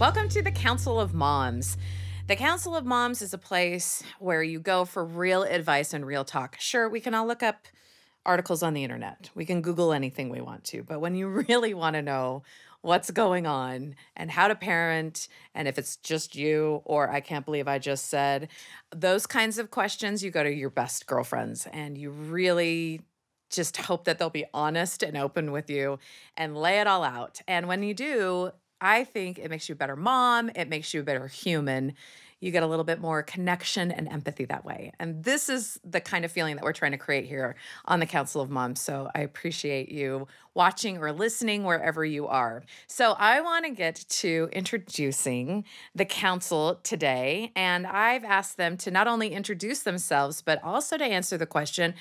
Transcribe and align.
Welcome 0.00 0.30
to 0.30 0.40
the 0.40 0.50
Council 0.50 0.98
of 0.98 1.12
Moms. 1.12 1.76
The 2.26 2.34
Council 2.34 2.74
of 2.74 2.86
Moms 2.86 3.20
is 3.20 3.34
a 3.34 3.38
place 3.38 4.02
where 4.18 4.42
you 4.42 4.58
go 4.58 4.86
for 4.86 5.04
real 5.04 5.42
advice 5.42 5.92
and 5.92 6.06
real 6.06 6.24
talk. 6.24 6.56
Sure, 6.58 6.88
we 6.88 7.00
can 7.00 7.12
all 7.12 7.26
look 7.26 7.42
up 7.42 7.66
articles 8.24 8.62
on 8.62 8.72
the 8.72 8.82
internet, 8.82 9.28
we 9.34 9.44
can 9.44 9.60
Google 9.60 9.92
anything 9.92 10.30
we 10.30 10.40
want 10.40 10.64
to, 10.64 10.82
but 10.82 11.02
when 11.02 11.14
you 11.14 11.28
really 11.48 11.74
want 11.74 11.96
to 11.96 12.02
know 12.02 12.44
what's 12.80 13.10
going 13.10 13.46
on 13.46 13.94
and 14.16 14.30
how 14.30 14.48
to 14.48 14.54
parent, 14.54 15.28
and 15.54 15.68
if 15.68 15.78
it's 15.78 15.96
just 15.96 16.34
you 16.34 16.80
or 16.86 17.10
I 17.10 17.20
can't 17.20 17.44
believe 17.44 17.68
I 17.68 17.78
just 17.78 18.08
said, 18.08 18.48
those 18.96 19.26
kinds 19.26 19.58
of 19.58 19.70
questions, 19.70 20.24
you 20.24 20.30
go 20.30 20.42
to 20.42 20.50
your 20.50 20.70
best 20.70 21.06
girlfriends 21.06 21.68
and 21.74 21.98
you 21.98 22.08
really 22.08 23.02
just 23.50 23.76
hope 23.76 24.06
that 24.06 24.18
they'll 24.18 24.30
be 24.30 24.46
honest 24.54 25.02
and 25.02 25.18
open 25.18 25.52
with 25.52 25.68
you 25.68 25.98
and 26.38 26.56
lay 26.56 26.80
it 26.80 26.86
all 26.86 27.04
out. 27.04 27.42
And 27.46 27.68
when 27.68 27.82
you 27.82 27.92
do, 27.92 28.52
I 28.80 29.04
think 29.04 29.38
it 29.38 29.50
makes 29.50 29.68
you 29.68 29.74
a 29.74 29.76
better 29.76 29.96
mom, 29.96 30.50
it 30.54 30.68
makes 30.68 30.94
you 30.94 31.00
a 31.00 31.04
better 31.04 31.26
human. 31.26 31.94
You 32.40 32.50
get 32.50 32.62
a 32.62 32.66
little 32.66 32.86
bit 32.86 33.00
more 33.00 33.22
connection 33.22 33.90
and 33.90 34.08
empathy 34.08 34.46
that 34.46 34.64
way. 34.64 34.92
And 34.98 35.22
this 35.22 35.50
is 35.50 35.78
the 35.84 36.00
kind 36.00 36.24
of 36.24 36.32
feeling 36.32 36.56
that 36.56 36.64
we're 36.64 36.72
trying 36.72 36.92
to 36.92 36.98
create 36.98 37.26
here 37.26 37.54
on 37.84 38.00
the 38.00 38.06
Council 38.06 38.40
of 38.40 38.48
Moms. 38.48 38.80
So 38.80 39.10
I 39.14 39.20
appreciate 39.20 39.90
you 39.90 40.26
watching 40.54 40.96
or 40.98 41.12
listening 41.12 41.64
wherever 41.64 42.02
you 42.02 42.26
are. 42.26 42.62
So 42.86 43.12
I 43.18 43.42
want 43.42 43.66
to 43.66 43.70
get 43.72 44.06
to 44.08 44.48
introducing 44.52 45.66
the 45.94 46.06
council 46.06 46.80
today. 46.82 47.52
And 47.54 47.86
I've 47.86 48.24
asked 48.24 48.56
them 48.56 48.78
to 48.78 48.90
not 48.90 49.06
only 49.06 49.32
introduce 49.32 49.82
themselves, 49.82 50.40
but 50.40 50.64
also 50.64 50.96
to 50.96 51.04
answer 51.04 51.36
the 51.36 51.46
question 51.46 51.94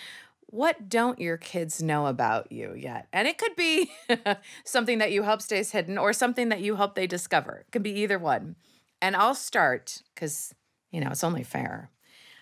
what 0.51 0.89
don't 0.89 1.19
your 1.19 1.37
kids 1.37 1.81
know 1.81 2.07
about 2.07 2.51
you 2.51 2.73
yet? 2.75 3.07
And 3.13 3.27
it 3.27 3.37
could 3.37 3.55
be 3.55 3.91
something 4.63 4.97
that 4.97 5.11
you 5.11 5.23
hope 5.23 5.41
stays 5.41 5.71
hidden 5.71 5.97
or 5.97 6.11
something 6.11 6.49
that 6.49 6.61
you 6.61 6.75
hope 6.75 6.95
they 6.95 7.05
discover. 7.05 7.57
It 7.67 7.71
could 7.71 7.83
be 7.83 7.99
either 8.01 8.17
one. 8.17 8.55
And 9.01 9.15
I'll 9.15 9.35
start 9.35 10.01
because, 10.13 10.53
you 10.91 11.01
know, 11.01 11.09
it's 11.11 11.23
only 11.23 11.43
fair. 11.43 11.91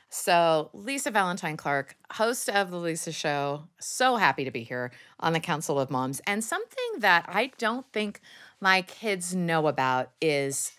So, 0.10 0.70
Lisa 0.72 1.12
Valentine 1.12 1.58
Clark, 1.58 1.98
host 2.14 2.50
of 2.50 2.72
The 2.72 2.78
Lisa 2.78 3.12
Show, 3.12 3.64
so 3.78 4.16
happy 4.16 4.46
to 4.46 4.52
be 4.52 4.64
here 4.64 4.92
on 5.20 5.34
the 5.34 5.42
Council 5.42 5.78
of 5.78 5.92
Moms. 5.92 6.22
And 6.26 6.42
something 6.42 7.00
that 7.00 7.26
I 7.28 7.52
don't 7.58 7.86
think 7.92 8.22
my 8.62 8.84
kids 8.84 9.36
know 9.36 9.68
about 9.68 10.12
is 10.22 10.72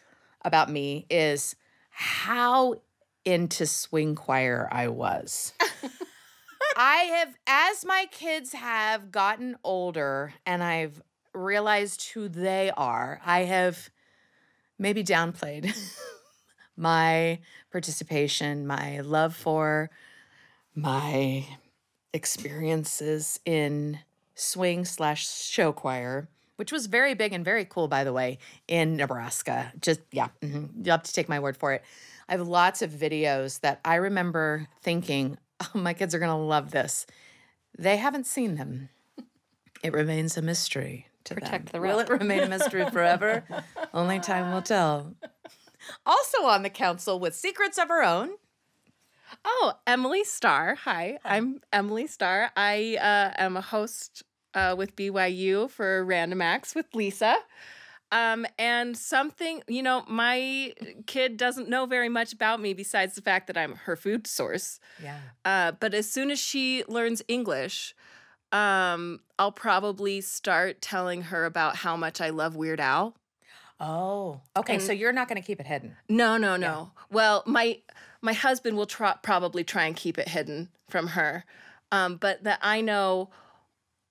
about 0.42 0.70
me 0.70 1.04
is 1.10 1.56
how 1.90 2.76
into 3.26 3.66
swing 3.66 4.14
choir 4.14 4.66
I 4.72 4.88
was. 4.88 5.52
I 6.80 6.96
have, 7.16 7.36
as 7.44 7.84
my 7.84 8.06
kids 8.08 8.52
have 8.52 9.10
gotten 9.10 9.56
older 9.64 10.34
and 10.46 10.62
I've 10.62 11.02
realized 11.34 12.10
who 12.12 12.28
they 12.28 12.70
are, 12.76 13.20
I 13.26 13.40
have 13.40 13.90
maybe 14.78 15.02
downplayed 15.02 15.76
my 16.76 17.40
participation, 17.72 18.64
my 18.64 19.00
love 19.00 19.34
for 19.34 19.90
my 20.76 21.44
experiences 22.12 23.40
in 23.44 23.98
swing 24.36 24.84
slash 24.84 25.28
show 25.28 25.72
choir, 25.72 26.28
which 26.54 26.70
was 26.70 26.86
very 26.86 27.14
big 27.14 27.32
and 27.32 27.44
very 27.44 27.64
cool, 27.64 27.88
by 27.88 28.04
the 28.04 28.12
way, 28.12 28.38
in 28.68 28.96
Nebraska. 28.96 29.72
Just, 29.80 30.00
yeah, 30.12 30.28
mm-hmm. 30.40 30.84
you 30.84 30.92
have 30.92 31.02
to 31.02 31.12
take 31.12 31.28
my 31.28 31.40
word 31.40 31.56
for 31.56 31.72
it. 31.72 31.82
I 32.28 32.36
have 32.36 32.46
lots 32.46 32.82
of 32.82 32.92
videos 32.92 33.58
that 33.60 33.80
I 33.84 33.96
remember 33.96 34.68
thinking, 34.80 35.38
oh, 35.60 35.70
my 35.78 35.94
kids 35.94 36.14
are 36.14 36.18
going 36.18 36.30
to 36.30 36.36
love 36.36 36.70
this. 36.70 37.06
They 37.78 37.96
haven't 37.96 38.26
seen 38.26 38.56
them. 38.56 38.88
It 39.82 39.92
remains 39.92 40.36
a 40.36 40.42
mystery 40.42 41.06
to 41.24 41.34
Protect 41.34 41.72
them. 41.72 41.80
the 41.82 41.86
Will 41.86 42.00
it 42.00 42.08
remain 42.08 42.40
a 42.40 42.48
mystery 42.48 42.88
forever? 42.90 43.44
Only 43.94 44.18
time 44.18 44.52
will 44.52 44.62
tell. 44.62 45.14
Also 46.04 46.42
on 46.44 46.62
the 46.62 46.70
council 46.70 47.20
with 47.20 47.34
secrets 47.36 47.78
of 47.78 47.88
her 47.88 48.02
own. 48.02 48.30
Oh, 49.44 49.74
Emilie 49.86 50.24
Starr. 50.24 50.74
Hi, 50.74 51.18
I'm 51.24 51.60
Emilie 51.72 52.06
Starr. 52.06 52.50
I 52.56 52.96
uh, 53.00 53.40
am 53.40 53.56
a 53.56 53.60
host 53.60 54.22
uh, 54.54 54.74
with 54.76 54.96
BYU 54.96 55.70
for 55.70 56.04
Random 56.04 56.42
Acts 56.42 56.74
with 56.74 56.86
Lisa. 56.94 57.36
Um, 58.10 58.46
and 58.58 58.96
something, 58.96 59.62
you 59.68 59.82
know, 59.82 60.02
my 60.08 60.72
kid 61.06 61.36
doesn't 61.36 61.68
know 61.68 61.84
very 61.86 62.08
much 62.08 62.32
about 62.32 62.60
me 62.60 62.72
besides 62.72 63.14
the 63.14 63.20
fact 63.22 63.46
that 63.48 63.56
I'm 63.58 63.74
her 63.74 63.96
food 63.96 64.26
source. 64.26 64.80
Yeah. 65.02 65.18
Uh, 65.44 65.72
but 65.72 65.92
as 65.92 66.10
soon 66.10 66.30
as 66.30 66.38
she 66.38 66.84
learns 66.88 67.22
English, 67.28 67.94
um, 68.50 69.20
I'll 69.38 69.52
probably 69.52 70.22
start 70.22 70.80
telling 70.80 71.22
her 71.22 71.44
about 71.44 71.76
how 71.76 71.96
much 71.96 72.20
I 72.22 72.30
love 72.30 72.56
Weird 72.56 72.80
Al. 72.80 73.14
Oh, 73.80 74.40
okay. 74.56 74.74
And- 74.74 74.82
so 74.82 74.92
you're 74.92 75.12
not 75.12 75.28
going 75.28 75.40
to 75.40 75.46
keep 75.46 75.60
it 75.60 75.66
hidden. 75.66 75.96
No, 76.08 76.36
no, 76.36 76.56
no. 76.56 76.92
Well, 77.10 77.42
my 77.46 77.80
my 78.20 78.32
husband 78.32 78.76
will 78.76 78.86
try, 78.86 79.14
probably 79.22 79.62
try 79.62 79.84
and 79.84 79.94
keep 79.94 80.18
it 80.18 80.28
hidden 80.28 80.70
from 80.88 81.08
her, 81.08 81.44
um, 81.92 82.16
but 82.16 82.42
that 82.42 82.58
I 82.62 82.80
know 82.80 83.30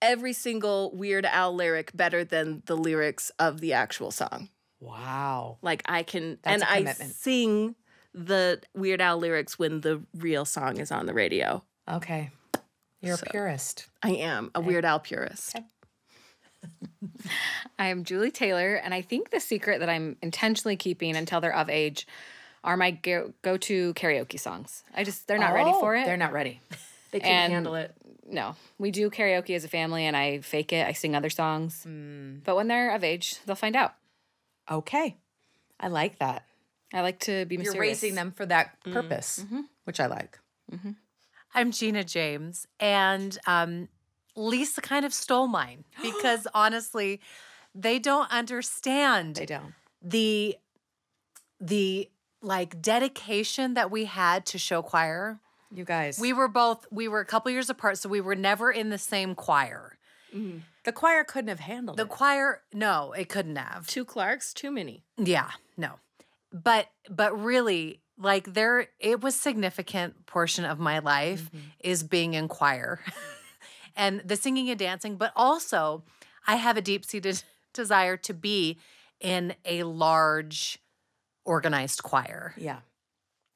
every 0.01 0.33
single 0.33 0.91
Weird 0.95 1.25
Al 1.25 1.53
lyric 1.53 1.95
better 1.95 2.23
than 2.23 2.63
the 2.65 2.75
lyrics 2.75 3.31
of 3.39 3.61
the 3.61 3.73
actual 3.73 4.11
song. 4.11 4.49
Wow. 4.79 5.57
Like 5.61 5.81
I 5.85 6.03
can, 6.03 6.37
That's 6.43 6.63
and 6.63 6.87
I 6.87 6.91
sing 6.93 7.75
the 8.13 8.61
Weird 8.75 9.01
Al 9.01 9.17
lyrics 9.17 9.57
when 9.57 9.81
the 9.81 10.03
real 10.15 10.45
song 10.45 10.77
is 10.77 10.91
on 10.91 11.05
the 11.05 11.13
radio. 11.13 11.63
Okay. 11.89 12.31
You're 13.01 13.17
So- 13.17 13.25
a 13.27 13.31
purist. 13.31 13.87
I 14.03 14.11
am 14.11 14.51
a 14.55 14.61
Weird 14.61 14.85
Al 14.85 14.99
purist. 14.99 15.55
I'm 17.79 18.03
Julie 18.03 18.31
Taylor, 18.31 18.75
and 18.75 18.93
I 18.93 19.01
think 19.01 19.29
the 19.29 19.39
secret 19.39 19.79
that 19.79 19.89
I'm 19.89 20.17
intentionally 20.21 20.75
keeping 20.75 21.15
until 21.15 21.39
they're 21.39 21.55
of 21.55 21.69
age 21.69 22.07
are 22.63 22.75
my 22.75 22.91
go 22.91 23.31
to 23.43 23.93
karaoke 23.93 24.39
songs. 24.39 24.83
I 24.95 25.03
just, 25.03 25.27
they're 25.27 25.37
not 25.37 25.53
ready 25.53 25.71
oh, 25.73 25.79
for 25.79 25.95
Oh, 25.95 26.01
it. 26.01 26.05
They're 26.05 26.17
not 26.17 26.33
ready. 26.33 26.59
They 27.11 27.19
can't 27.19 27.45
And- 27.45 27.53
handle 27.53 27.75
it. 27.75 27.95
No, 28.29 28.55
we 28.77 28.91
do 28.91 29.09
karaoke 29.09 29.55
as 29.55 29.63
a 29.63 29.69
family, 29.69 30.05
and 30.05 30.15
I 30.15 30.39
fake 30.41 30.73
it. 30.73 30.85
I 30.85 30.91
sing 30.91 31.15
other 31.15 31.29
songs. 31.29 31.83
Hmm. 31.83 32.39
But 32.43 32.55
when 32.57 32.67
they're 32.67 32.93
of 32.93 33.03
age, 33.03 33.37
they'll 33.45 33.55
find 33.55 33.75
out. 33.75 33.93
Okay. 34.69 35.15
I 35.79 35.87
like 35.87 36.19
that. 36.19 36.43
I 36.93 37.01
like 37.01 37.19
to 37.21 37.45
be 37.45 37.55
You're 37.55 37.73
raising 37.75 38.15
them 38.15 38.31
for 38.31 38.45
that 38.45 38.81
purpose, 38.83 39.45
which 39.85 39.99
I 39.99 40.07
like. 40.07 40.39
I'm 41.53 41.71
Gina 41.71 42.03
James, 42.03 42.67
and 42.79 43.37
um, 43.47 43.87
Lisa 44.35 44.81
kind 44.81 45.05
of 45.05 45.13
stole 45.13 45.47
mine 45.47 45.85
because 46.01 46.47
honestly, 46.53 47.21
they 47.73 47.99
don't 47.99 48.31
understand 48.31 49.35
They 49.35 49.45
don't. 49.45 49.73
the 50.01 50.57
the 51.59 52.09
like 52.41 52.81
dedication 52.81 53.73
that 53.73 53.89
we 53.91 54.05
had 54.05 54.45
to 54.47 54.57
show 54.57 54.81
choir. 54.81 55.39
You 55.73 55.83
guys. 55.83 56.19
We 56.19 56.33
were 56.33 56.47
both 56.47 56.85
we 56.91 57.07
were 57.07 57.19
a 57.19 57.25
couple 57.25 57.51
years 57.51 57.69
apart, 57.69 57.97
so 57.97 58.09
we 58.09 58.21
were 58.21 58.35
never 58.35 58.71
in 58.71 58.89
the 58.89 58.97
same 58.97 59.35
choir. 59.35 59.93
Mm-hmm. 60.35 60.57
the 60.83 60.91
choir 60.91 61.23
couldn't 61.23 61.47
have 61.47 61.61
handled 61.61 61.97
The 61.97 62.03
it. 62.03 62.09
choir, 62.09 62.61
no, 62.73 63.13
it 63.13 63.29
couldn't 63.29 63.55
have. 63.55 63.87
Two 63.87 64.03
Clarks, 64.03 64.53
too 64.53 64.71
many. 64.71 65.05
Yeah, 65.15 65.51
no. 65.77 65.93
But 66.51 66.87
but 67.09 67.39
really 67.39 68.01
like 68.17 68.53
there 68.53 68.87
it 68.99 69.21
was 69.21 69.35
significant 69.35 70.25
portion 70.25 70.65
of 70.65 70.79
my 70.79 70.99
life 70.99 71.45
mm-hmm. 71.45 71.67
is 71.79 72.03
being 72.03 72.33
in 72.33 72.49
choir. 72.49 72.99
and 73.95 74.21
the 74.25 74.35
singing 74.35 74.69
and 74.69 74.77
dancing, 74.77 75.15
but 75.15 75.31
also 75.35 76.03
I 76.45 76.55
have 76.57 76.77
a 76.77 76.81
deep-seated 76.81 77.43
desire 77.73 78.17
to 78.17 78.33
be 78.33 78.77
in 79.19 79.55
a 79.65 79.83
large 79.83 80.79
organized 81.45 82.03
choir. 82.03 82.53
Yeah. 82.57 82.79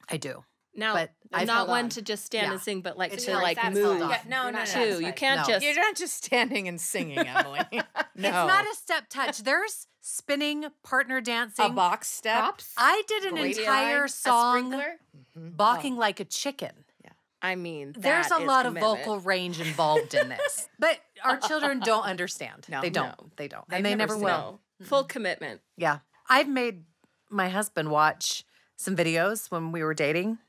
I 0.09 0.17
do. 0.17 0.43
Now, 0.73 0.93
But 0.93 1.11
I'm 1.33 1.41
I've 1.41 1.47
not 1.47 1.67
one 1.67 1.85
on. 1.85 1.89
to 1.91 2.01
just 2.01 2.25
stand 2.25 2.47
Yeah. 2.47 2.53
and 2.53 2.61
sing, 2.61 2.81
but 2.81 2.97
like 2.97 3.13
It's 3.13 3.25
to 3.25 3.33
like 3.33 3.57
move. 3.73 3.99
Yeah, 3.99 4.21
no, 4.27 4.43
no, 4.45 4.51
not 4.51 4.73
no. 4.73 4.97
too. 4.97 5.05
You 5.05 5.11
can't 5.13 5.41
No. 5.47 5.53
just 5.53 5.65
You're 5.65 5.75
not 5.75 5.95
just 5.95 6.23
standing 6.23 6.67
and 6.67 6.79
singing, 6.79 7.19
Emilie. 7.19 7.59
no. 7.71 7.81
It's 8.15 8.31
not 8.31 8.65
a 8.65 8.75
step 8.75 9.09
touch. 9.09 9.39
There's 9.39 9.87
spinning, 9.99 10.65
partner 10.83 11.19
dancing. 11.21 11.65
a 11.65 11.69
box 11.69 12.07
step. 12.07 12.39
Props. 12.39 12.73
I 12.77 13.03
did 13.07 13.25
an 13.25 13.37
entire 13.37 14.05
A 14.05 14.09
song 14.09 14.71
sprinkler? 14.71 14.97
Mm-hmm. 15.37 15.49
balking 15.55 15.95
oh. 15.95 15.99
like 15.99 16.19
a 16.19 16.25
chicken. 16.25 16.71
Yeah, 17.03 17.11
I 17.41 17.55
mean, 17.55 17.93
There's 17.97 18.31
a 18.31 18.37
is 18.37 18.43
lot 18.43 18.65
of 18.65 18.75
commitment. 18.75 18.99
vocal 18.99 19.19
range 19.19 19.59
involved 19.59 20.13
in 20.13 20.29
this. 20.29 20.67
But 20.79 20.99
our 21.23 21.37
children 21.37 21.79
don't 21.81 22.05
understand. 22.05 22.65
No. 22.69 22.81
they 22.81 22.89
don't. 22.89 23.09
No. 23.09 23.29
They 23.35 23.47
don't. 23.47 23.67
They've 23.69 23.77
and 23.77 23.85
they 23.85 23.91
never 23.95 24.13
never 24.13 24.13
seen 24.15 24.23
will. 24.23 24.59
No, 24.79 24.85
full 24.85 25.03
commitment. 25.03 25.61
Yeah. 25.77 25.99
I've 26.27 26.47
made 26.49 26.85
my 27.29 27.49
husband 27.49 27.91
watch 27.91 28.43
some 28.77 28.95
videos 28.95 29.51
when 29.51 29.71
we 29.71 29.83
were 29.83 29.93
dating. 29.93 30.39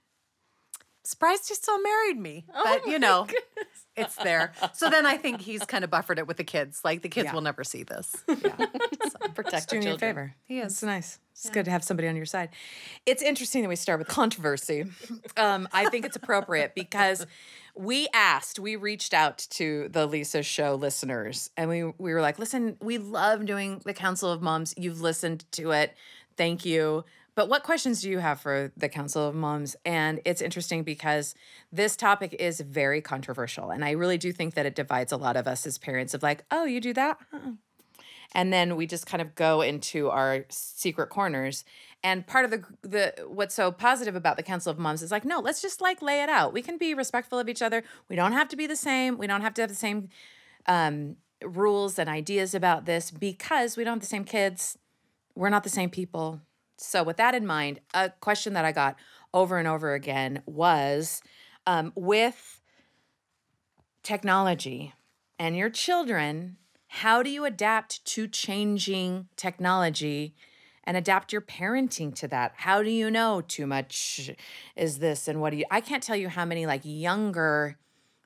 Surprised 1.04 1.48
he 1.48 1.54
still 1.54 1.80
married 1.82 2.18
me. 2.18 2.44
but 2.64 2.86
you 2.86 2.98
know, 2.98 3.26
it's 3.96 4.14
there. 4.16 4.52
So 4.72 4.88
then 4.88 5.04
I 5.06 5.16
think 5.16 5.40
he's 5.40 5.64
kind 5.64 5.82
of 5.84 5.90
buffered 5.90 6.18
it 6.18 6.26
with 6.26 6.36
the 6.36 6.44
kids. 6.44 6.80
Like 6.84 7.02
the 7.02 7.08
kids 7.08 7.26
Yeah. 7.26 7.34
will 7.34 7.40
never 7.40 7.64
see 7.64 7.82
this. 7.82 8.14
Protect 9.34 9.70
doing 9.70 9.82
you 9.82 9.94
a 9.94 9.98
favor. 9.98 10.34
He 10.44 10.58
is. 10.60 10.72
It's 10.74 10.82
nice. 10.82 11.18
It's 11.32 11.50
good 11.50 11.64
to 11.64 11.70
have 11.70 11.82
somebody 11.82 12.08
on 12.08 12.14
your 12.16 12.26
side. 12.26 12.50
It's 13.06 13.22
interesting 13.22 13.62
that 13.62 13.68
we 13.68 13.76
start 13.76 13.98
with 13.98 14.08
controversy. 14.08 14.84
Um, 15.36 15.66
I 15.72 15.88
think 15.88 16.04
it's 16.04 16.16
appropriate 16.16 16.74
because 16.74 17.26
we 17.74 18.06
asked, 18.12 18.58
we 18.58 18.76
reached 18.76 19.14
out 19.14 19.38
to 19.50 19.88
the 19.88 20.06
Lisa 20.06 20.42
Show 20.42 20.74
listeners, 20.74 21.48
and 21.56 21.70
we 21.70 21.84
we 21.84 22.12
were 22.12 22.20
like, 22.20 22.38
"Listen, 22.38 22.76
we 22.82 22.98
love 22.98 23.46
doing 23.46 23.80
the 23.86 23.94
Council 23.94 24.30
of 24.30 24.42
Moms. 24.42 24.74
You've 24.76 25.00
listened 25.00 25.46
to 25.52 25.70
it. 25.70 25.94
Thank 26.36 26.66
you. 26.66 27.04
But 27.34 27.48
what 27.48 27.62
questions 27.62 28.02
do 28.02 28.10
you 28.10 28.18
have 28.18 28.40
for 28.40 28.72
the 28.76 28.88
Council 28.88 29.26
of 29.26 29.34
Moms? 29.34 29.74
And 29.84 30.20
it's 30.24 30.42
interesting 30.42 30.82
because 30.82 31.34
this 31.72 31.96
topic 31.96 32.36
is 32.38 32.60
very 32.60 33.00
controversial. 33.00 33.70
And 33.70 33.84
I 33.84 33.92
really 33.92 34.18
do 34.18 34.32
think 34.32 34.54
that 34.54 34.66
it 34.66 34.74
divides 34.74 35.12
a 35.12 35.16
lot 35.16 35.36
of 35.36 35.46
us 35.46 35.66
as 35.66 35.78
parents 35.78 36.12
of 36.12 36.22
like, 36.22 36.44
oh, 36.50 36.64
you 36.64 36.80
do 36.80 36.92
that? 36.92 37.18
Uh-uh. 37.32 37.52
And 38.34 38.52
then 38.52 38.76
we 38.76 38.86
just 38.86 39.06
kind 39.06 39.20
of 39.20 39.34
go 39.34 39.60
into 39.60 40.08
our 40.08 40.44
secret 40.48 41.08
corners. 41.10 41.64
And 42.02 42.26
part 42.26 42.44
of 42.44 42.50
the 42.50 42.64
the 42.82 43.14
what's 43.28 43.54
so 43.54 43.70
positive 43.70 44.16
about 44.16 44.36
the 44.36 44.42
Council 44.42 44.70
of 44.70 44.78
Moms 44.78 45.02
is 45.02 45.10
like, 45.10 45.24
no, 45.24 45.38
let's 45.38 45.62
just 45.62 45.80
like 45.80 46.02
lay 46.02 46.22
it 46.22 46.28
out. 46.28 46.52
We 46.52 46.62
can 46.62 46.78
be 46.78 46.94
respectful 46.94 47.38
of 47.38 47.48
each 47.48 47.62
other. 47.62 47.84
We 48.08 48.16
don't 48.16 48.32
have 48.32 48.48
to 48.48 48.56
be 48.56 48.66
the 48.66 48.76
same. 48.76 49.18
We 49.18 49.26
don't 49.26 49.42
have 49.42 49.54
to 49.54 49.62
have 49.62 49.70
the 49.70 49.76
same 49.76 50.08
um, 50.66 51.16
rules 51.44 51.98
and 51.98 52.08
ideas 52.08 52.54
about 52.54 52.86
this 52.86 53.10
because 53.10 53.76
we 53.76 53.84
don't 53.84 53.94
have 53.94 54.00
the 54.00 54.06
same 54.06 54.24
kids. 54.24 54.78
We're 55.34 55.50
not 55.50 55.62
the 55.62 55.70
same 55.70 55.90
people. 55.90 56.40
So, 56.82 57.02
with 57.02 57.16
that 57.18 57.34
in 57.34 57.46
mind, 57.46 57.80
a 57.94 58.10
question 58.20 58.54
that 58.54 58.64
I 58.64 58.72
got 58.72 58.96
over 59.32 59.58
and 59.58 59.68
over 59.68 59.94
again 59.94 60.42
was 60.46 61.22
um, 61.66 61.92
with 61.94 62.60
technology 64.02 64.92
and 65.38 65.56
your 65.56 65.70
children, 65.70 66.56
how 66.88 67.22
do 67.22 67.30
you 67.30 67.44
adapt 67.44 68.04
to 68.04 68.26
changing 68.26 69.28
technology 69.36 70.34
and 70.84 70.96
adapt 70.96 71.32
your 71.32 71.40
parenting 71.40 72.14
to 72.16 72.28
that? 72.28 72.52
How 72.56 72.82
do 72.82 72.90
you 72.90 73.10
know 73.10 73.40
too 73.40 73.66
much 73.66 74.30
is 74.76 74.98
this 74.98 75.28
and 75.28 75.40
what 75.40 75.50
do 75.50 75.56
you? 75.58 75.64
I 75.70 75.80
can't 75.80 76.02
tell 76.02 76.16
you 76.16 76.28
how 76.28 76.44
many 76.44 76.66
like 76.66 76.82
younger 76.84 77.78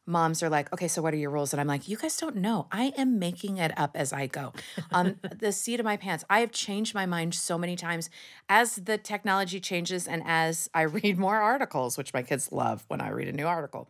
moms 0.07 0.43
are 0.43 0.49
like, 0.49 0.73
okay, 0.73 0.89
so 0.89 1.03
what 1.03 1.13
are 1.13 1.17
your 1.17 1.31
rules? 1.31 1.53
And 1.53 1.61
I'm 1.61 1.67
like, 1.67 1.89
you 1.89 1.97
guys 1.97 2.17
don't 2.17 2.37
know. 2.37 2.69
I 2.71 2.93
am 2.97 3.19
making 3.19 3.59
it 3.59 3.77
up 3.79 3.91
as 3.95 4.13
I 4.13 4.27
go. 4.27 4.53
On 4.93 5.19
the 5.39 5.53
seat 5.53 5.81
of 5.81 5.85
my 5.85 5.97
pants, 5.97 6.25
I 6.31 6.41
have 6.41 6.53
changed 6.53 6.95
my 6.95 7.07
mind 7.07 7.35
so 7.35 7.59
many 7.59 7.77
times 7.77 8.09
as 8.49 8.77
the 8.77 8.99
technology 8.99 9.61
changes 9.61 10.07
and 10.07 10.23
as 10.25 10.71
I 10.73 10.83
read 10.83 11.19
more 11.19 11.37
articles, 11.37 11.99
which 11.99 12.15
my 12.15 12.23
kids 12.23 12.53
love 12.53 12.85
when 12.89 13.01
I 13.01 13.11
read 13.11 13.29
a 13.29 13.33
new 13.33 13.47
article. 13.47 13.89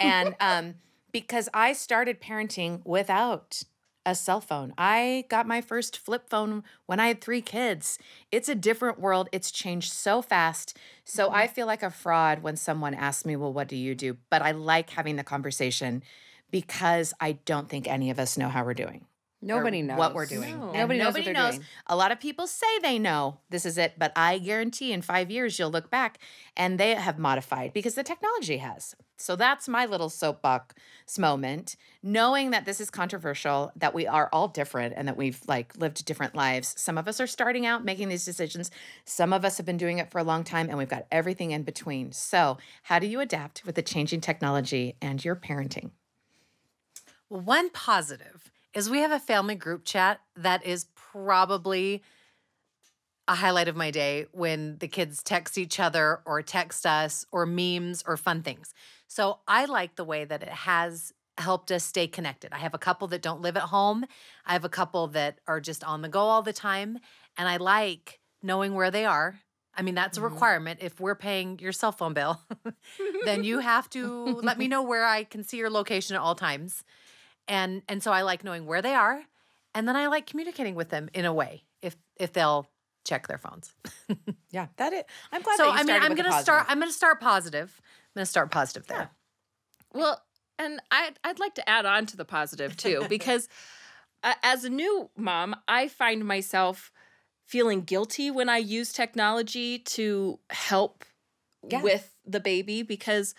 And 0.00 0.34
um, 0.40 0.74
because 1.12 1.48
I 1.52 1.72
started 1.72 2.20
parenting 2.20 2.80
without 2.84 3.62
a 4.08 4.14
cell 4.14 4.40
phone. 4.40 4.72
I 4.78 5.24
got 5.28 5.46
my 5.46 5.60
first 5.60 5.98
flip 5.98 6.28
phone 6.30 6.64
when 6.86 7.00
I 7.00 7.08
had 7.08 7.20
three 7.20 7.42
kids. 7.42 7.98
It's 8.32 8.48
a 8.48 8.54
different 8.54 8.98
world. 9.00 9.28
It's 9.32 9.50
changed 9.50 9.92
so 9.92 10.22
fast. 10.22 10.76
So 11.04 11.28
Mm-hmm. 11.28 11.36
I 11.36 11.46
feel 11.48 11.66
like 11.66 11.82
a 11.82 11.90
fraud 11.90 12.42
when 12.42 12.56
someone 12.56 12.94
asks 12.94 13.26
me, 13.26 13.36
Well, 13.36 13.52
what 13.52 13.68
do 13.68 13.76
you 13.76 13.94
do? 13.94 14.16
But 14.30 14.42
I 14.42 14.52
like 14.52 14.90
having 14.90 15.16
the 15.16 15.24
conversation 15.24 16.02
because 16.50 17.12
I 17.20 17.32
don't 17.44 17.68
think 17.68 17.86
any 17.88 18.10
of 18.10 18.18
us 18.18 18.38
know 18.38 18.48
how 18.48 18.64
we're 18.64 18.74
doing. 18.74 19.07
Or 19.40 19.46
Nobody 19.46 19.82
knows 19.82 19.98
what 19.98 20.14
we're 20.14 20.26
doing. 20.26 20.58
No. 20.58 20.70
And 20.70 20.78
Nobody 20.78 20.98
knows 20.98 21.14
what 21.14 21.20
nobody 21.20 21.32
knows. 21.32 21.54
doing. 21.54 21.66
A 21.86 21.96
lot 21.96 22.10
of 22.10 22.18
people 22.18 22.46
say 22.46 22.66
they 22.82 22.98
know 22.98 23.38
this 23.50 23.64
is 23.64 23.78
it, 23.78 23.94
but 23.96 24.12
I 24.16 24.38
guarantee 24.38 24.92
in 24.92 25.00
five 25.02 25.30
years 25.30 25.58
you'll 25.58 25.70
look 25.70 25.90
back 25.90 26.18
and 26.56 26.78
they 26.78 26.94
have 26.94 27.18
modified 27.18 27.72
because 27.72 27.94
the 27.94 28.02
technology 28.02 28.56
has. 28.56 28.96
So 29.16 29.36
that's 29.36 29.68
my 29.68 29.86
little 29.86 30.08
soapbox 30.08 30.74
moment. 31.18 31.76
Knowing 32.02 32.50
that 32.50 32.64
this 32.64 32.80
is 32.80 32.90
controversial, 32.90 33.72
that 33.76 33.94
we 33.94 34.06
are 34.06 34.28
all 34.32 34.48
different 34.48 34.94
and 34.96 35.06
that 35.08 35.16
we've 35.16 35.40
like 35.46 35.76
lived 35.76 36.04
different 36.04 36.34
lives. 36.34 36.74
Some 36.76 36.98
of 36.98 37.06
us 37.08 37.20
are 37.20 37.26
starting 37.26 37.64
out 37.64 37.84
making 37.84 38.08
these 38.08 38.24
decisions. 38.24 38.70
Some 39.04 39.32
of 39.32 39.44
us 39.44 39.56
have 39.56 39.66
been 39.66 39.76
doing 39.76 39.98
it 39.98 40.10
for 40.10 40.18
a 40.18 40.24
long 40.24 40.42
time 40.44 40.68
and 40.68 40.78
we've 40.78 40.88
got 40.88 41.06
everything 41.12 41.52
in 41.52 41.62
between. 41.62 42.12
So, 42.12 42.58
how 42.84 42.98
do 42.98 43.06
you 43.06 43.20
adapt 43.20 43.64
with 43.64 43.76
the 43.76 43.82
changing 43.82 44.20
technology 44.20 44.96
and 45.00 45.24
your 45.24 45.36
parenting? 45.36 45.90
Well, 47.28 47.40
one 47.40 47.70
positive 47.70 48.50
is 48.74 48.90
we 48.90 49.00
have 49.00 49.12
a 49.12 49.18
family 49.18 49.54
group 49.54 49.84
chat 49.84 50.20
that 50.36 50.64
is 50.64 50.86
probably 50.94 52.02
a 53.26 53.34
highlight 53.34 53.68
of 53.68 53.76
my 53.76 53.90
day 53.90 54.26
when 54.32 54.78
the 54.78 54.88
kids 54.88 55.22
text 55.22 55.58
each 55.58 55.78
other 55.78 56.20
or 56.24 56.40
text 56.42 56.86
us 56.86 57.26
or 57.30 57.44
memes 57.44 58.02
or 58.06 58.16
fun 58.16 58.42
things. 58.42 58.72
So 59.06 59.40
I 59.46 59.66
like 59.66 59.96
the 59.96 60.04
way 60.04 60.24
that 60.24 60.42
it 60.42 60.48
has 60.48 61.12
helped 61.36 61.70
us 61.70 61.84
stay 61.84 62.06
connected. 62.06 62.52
I 62.52 62.58
have 62.58 62.74
a 62.74 62.78
couple 62.78 63.06
that 63.08 63.22
don't 63.22 63.42
live 63.42 63.56
at 63.56 63.64
home. 63.64 64.06
I 64.46 64.54
have 64.54 64.64
a 64.64 64.68
couple 64.68 65.06
that 65.08 65.38
are 65.46 65.60
just 65.60 65.84
on 65.84 66.02
the 66.02 66.08
go 66.08 66.20
all 66.20 66.42
the 66.42 66.52
time. 66.52 66.98
And 67.36 67.48
I 67.48 67.58
like 67.58 68.20
knowing 68.42 68.74
where 68.74 68.90
they 68.90 69.04
are. 69.04 69.40
I 69.76 69.82
mean, 69.82 69.94
that's 69.94 70.18
a 70.18 70.20
mm-hmm. 70.20 70.32
requirement. 70.32 70.80
If 70.82 70.98
we're 70.98 71.14
paying 71.14 71.58
your 71.60 71.72
cell 71.72 71.92
phone 71.92 72.14
bill, 72.14 72.40
then 73.24 73.44
you 73.44 73.60
have 73.60 73.88
to 73.90 74.24
let 74.42 74.58
me 74.58 74.68
know 74.68 74.82
where 74.82 75.04
I 75.04 75.24
can 75.24 75.44
see 75.44 75.58
your 75.58 75.70
location 75.70 76.16
at 76.16 76.22
all 76.22 76.34
times. 76.34 76.82
And 77.48 77.82
and 77.88 78.02
so 78.02 78.12
I 78.12 78.22
like 78.22 78.44
knowing 78.44 78.66
where 78.66 78.82
they 78.82 78.94
are. 78.94 79.22
And 79.74 79.86
then 79.88 79.96
I 79.96 80.06
like 80.06 80.26
communicating 80.26 80.74
with 80.74 80.88
them 80.90 81.08
in 81.14 81.24
a 81.24 81.32
way 81.32 81.64
if 81.82 81.96
if 82.16 82.32
they'll 82.32 82.68
check 83.04 83.26
their 83.28 83.38
phones. 83.38 83.72
Yeah, 84.50 84.68
that 84.78 84.94
it. 84.94 85.06
I'm 85.30 85.42
glad 85.42 85.56
so 85.58 85.64
that 85.64 85.72
you 85.72 85.78
I 85.78 85.82
mean, 85.84 86.02
I'm 86.02 86.14
gonna 86.14 86.42
start. 86.42 86.64
I'm 86.68 86.78
gonna 86.78 86.90
start 86.90 87.20
positive. 87.20 87.80
I'm 87.82 88.20
gonna 88.20 88.26
start 88.26 88.50
positive 88.50 88.86
there. 88.86 89.10
Well, 89.92 90.22
and 90.58 90.80
I'd, 90.90 91.18
I'd 91.22 91.38
like 91.38 91.54
to 91.56 91.68
add 91.68 91.86
on 91.86 92.06
to 92.06 92.16
the 92.16 92.24
positive 92.24 92.76
too, 92.76 93.04
because 93.10 93.48
uh, 94.22 94.34
as 94.42 94.64
a 94.64 94.70
new 94.70 95.10
mom, 95.16 95.54
I 95.68 95.88
find 95.88 96.24
myself 96.24 96.90
feeling 97.44 97.82
guilty 97.82 98.30
when 98.30 98.48
I 98.48 98.58
use 98.58 98.92
technology 98.92 99.78
to 99.80 100.38
help 100.50 101.04
Yeah. 101.66 101.82
with 101.82 102.14
the 102.24 102.40
baby 102.40 102.82
because 102.82 103.34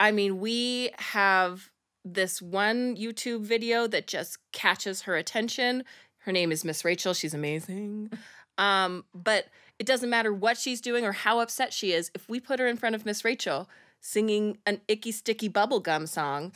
I 0.00 0.10
mean, 0.10 0.40
we 0.40 0.90
have 0.98 1.70
this 2.04 2.42
one 2.42 2.96
YouTube 2.96 3.42
video 3.42 3.86
that 3.86 4.06
just 4.06 4.38
catches 4.52 5.02
her 5.02 5.16
attention. 5.16 5.84
Her 6.18 6.32
name 6.32 6.52
is 6.52 6.64
Miss 6.64 6.84
Rachel. 6.84 7.14
She's 7.14 7.34
amazing. 7.34 8.10
Um, 8.58 9.06
but 9.14 9.46
it 9.78 9.86
doesn't 9.86 10.10
matter 10.10 10.32
what 10.32 10.58
she's 10.58 10.82
doing 10.82 11.06
or 11.06 11.12
how 11.12 11.40
upset 11.40 11.72
she 11.72 11.92
is. 11.92 12.10
If 12.14 12.28
we 12.28 12.38
put 12.38 12.60
her 12.60 12.66
in 12.66 12.76
front 12.76 12.94
of 12.94 13.06
Miss 13.06 13.24
Rachel 13.24 13.66
singing 13.98 14.58
an 14.66 14.82
icky 14.88 15.10
sticky 15.10 15.48
bubblegum 15.48 16.06
song, 16.06 16.52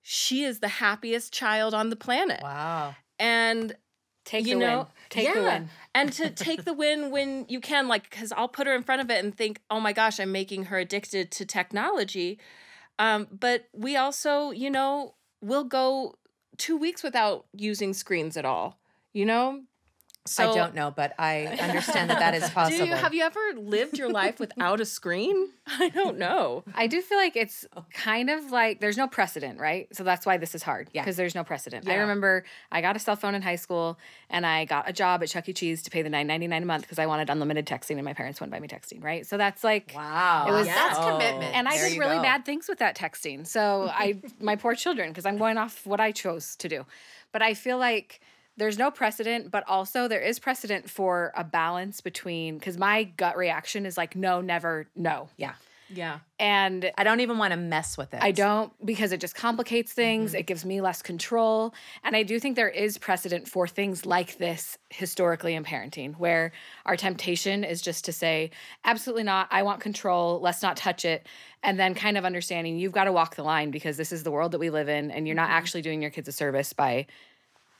she 0.00 0.42
is 0.42 0.60
the 0.60 0.68
happiest 0.68 1.32
child 1.32 1.74
on 1.74 1.90
the 1.90 1.96
planet. 1.96 2.40
Wow. 2.42 2.96
And 3.18 3.76
Take 4.24 4.46
you 4.46 4.54
the 4.54 4.60
know, 4.60 4.76
win. 4.78 4.86
Take 5.08 5.34
the 5.34 5.42
win. 5.42 5.68
and 5.94 6.12
to 6.14 6.30
take 6.30 6.64
the 6.64 6.74
win 6.74 7.10
when 7.10 7.46
you 7.48 7.60
can, 7.60 7.88
like, 7.88 8.10
because 8.10 8.30
I'll 8.32 8.46
put 8.48 8.66
her 8.66 8.74
in 8.74 8.82
front 8.82 9.00
of 9.00 9.10
it 9.10 9.24
and 9.24 9.34
think, 9.34 9.60
oh 9.70 9.80
my 9.80 9.94
gosh, 9.94 10.20
I'm 10.20 10.32
making 10.32 10.64
her 10.64 10.78
addicted 10.78 11.30
to 11.32 11.46
technology. 11.46 12.38
Um, 12.98 13.28
but 13.30 13.68
we 13.72 13.96
also, 13.96 14.50
you 14.50 14.70
know, 14.70 15.14
will 15.40 15.64
go 15.64 16.14
two 16.56 16.76
weeks 16.76 17.02
without 17.02 17.46
using 17.54 17.94
screens 17.94 18.36
at 18.36 18.44
all. 18.44 18.78
You 19.12 19.24
know, 19.26 19.62
so 20.28 20.50
I 20.50 20.54
don't 20.54 20.74
know, 20.74 20.90
but 20.90 21.14
I 21.18 21.46
understand 21.60 22.10
that 22.10 22.18
that 22.18 22.34
is 22.34 22.48
possible. 22.50 22.78
Do 22.84 22.90
you 22.90 22.94
have 22.94 23.14
you 23.14 23.22
ever 23.24 23.40
lived 23.56 23.98
your 23.98 24.10
life 24.10 24.38
without 24.38 24.80
a 24.80 24.84
screen? 24.84 25.50
I 25.66 25.88
don't 25.88 26.18
know. 26.18 26.64
I 26.74 26.86
do 26.86 27.00
feel 27.02 27.18
like 27.18 27.36
it's 27.36 27.66
oh. 27.76 27.84
kind 27.92 28.30
of 28.30 28.50
like 28.50 28.80
there's 28.80 28.96
no 28.96 29.06
precedent, 29.06 29.58
right? 29.60 29.88
So 29.94 30.04
that's 30.04 30.24
why 30.24 30.36
this 30.36 30.54
is 30.54 30.62
hard. 30.62 30.88
Yeah. 30.92 31.02
Because 31.02 31.16
there's 31.16 31.34
no 31.34 31.44
precedent. 31.44 31.88
I 31.88 31.96
remember 31.96 32.44
I 32.72 32.80
got 32.80 32.96
a 32.96 32.98
cell 32.98 33.16
phone 33.16 33.34
in 33.34 33.42
high 33.42 33.56
school 33.56 33.98
and 34.30 34.46
I 34.46 34.64
got 34.64 34.88
a 34.88 34.92
job 34.92 35.22
at 35.22 35.28
Chuck 35.28 35.48
E. 35.48 35.52
Cheese 35.52 35.82
to 35.82 35.90
pay 35.90 36.02
the 36.02 36.10
nine 36.10 36.26
ninety 36.26 36.46
nine 36.46 36.62
a 36.62 36.66
month 36.66 36.82
because 36.82 36.98
I 36.98 37.06
wanted 37.06 37.30
unlimited 37.30 37.66
texting 37.66 37.96
and 37.96 38.04
my 38.04 38.14
parents 38.14 38.40
wouldn't 38.40 38.52
buy 38.52 38.60
me 38.60 38.68
texting, 38.68 39.02
right? 39.02 39.26
So 39.26 39.36
that's 39.36 39.64
like 39.64 39.92
Wow. 39.94 40.46
It 40.48 40.52
was- 40.52 40.66
That's 40.66 40.98
oh, 40.98 41.10
commitment. 41.12 41.54
and 41.54 41.68
I 41.68 41.76
There 41.76 41.88
did 41.88 41.98
really 41.98 42.16
go. 42.16 42.22
bad 42.22 42.44
things 42.44 42.68
with 42.68 42.78
that 42.78 42.96
texting. 42.96 43.46
So 43.46 43.90
I 43.92 44.20
my 44.40 44.56
poor 44.56 44.74
children 44.74 45.10
because 45.10 45.26
I'm 45.26 45.38
going 45.38 45.58
off 45.58 45.86
what 45.86 46.00
I 46.00 46.12
chose 46.12 46.56
to 46.56 46.68
do. 46.68 46.86
But 47.32 47.42
I 47.42 47.54
feel 47.54 47.78
like 47.78 48.20
there's 48.58 48.76
no 48.76 48.90
precedent, 48.90 49.50
but 49.50 49.64
also 49.68 50.08
there 50.08 50.20
is 50.20 50.38
precedent 50.38 50.90
for 50.90 51.32
a 51.36 51.44
balance 51.44 52.00
between 52.00 52.58
because 52.58 52.76
my 52.76 53.04
gut 53.04 53.36
reaction 53.36 53.86
is 53.86 53.96
like 53.96 54.16
no, 54.16 54.40
never, 54.40 54.88
no. 54.94 55.30
Yeah. 55.36 55.54
Yeah. 55.90 56.18
And 56.38 56.90
I 56.98 57.04
don't 57.04 57.20
even 57.20 57.38
want 57.38 57.52
to 57.52 57.56
mess 57.56 57.96
with 57.96 58.12
it. 58.12 58.22
I 58.22 58.30
don't 58.30 58.72
because 58.84 59.12
it 59.12 59.20
just 59.20 59.34
complicates 59.34 59.92
things. 59.92 60.30
Mm-hmm. 60.32 60.40
It 60.40 60.46
gives 60.46 60.64
me 60.64 60.80
less 60.80 61.00
control. 61.00 61.74
And 62.04 62.14
I 62.14 62.24
do 62.24 62.38
think 62.38 62.56
there 62.56 62.68
is 62.68 62.98
precedent 62.98 63.48
for 63.48 63.66
things 63.66 64.04
like 64.04 64.36
this 64.36 64.76
historically 64.90 65.54
in 65.54 65.64
parenting, 65.64 66.16
where 66.16 66.52
our 66.84 66.96
temptation 66.96 67.64
is 67.64 67.80
just 67.80 68.04
to 68.04 68.12
say, 68.12 68.50
absolutely 68.84 69.24
not. 69.24 69.48
I 69.50 69.62
want 69.62 69.80
control. 69.80 70.40
Let's 70.40 70.62
not 70.62 70.76
touch 70.76 71.04
it. 71.04 71.26
And 71.62 71.80
then 71.80 71.94
kind 71.94 72.18
of 72.18 72.24
understanding 72.24 72.78
you've 72.78 72.92
got 72.92 73.04
to 73.04 73.12
walk 73.12 73.36
the 73.36 73.42
line 73.42 73.70
because 73.70 73.96
this 73.96 74.12
is 74.12 74.22
the 74.22 74.30
world 74.30 74.52
that 74.52 74.58
we 74.58 74.70
live 74.70 74.88
in 74.88 75.10
and 75.10 75.26
you're 75.26 75.36
not 75.36 75.48
mm-hmm. 75.48 75.56
actually 75.56 75.82
doing 75.82 76.02
your 76.02 76.10
kids 76.10 76.28
a 76.28 76.32
service 76.32 76.72
by 76.72 77.06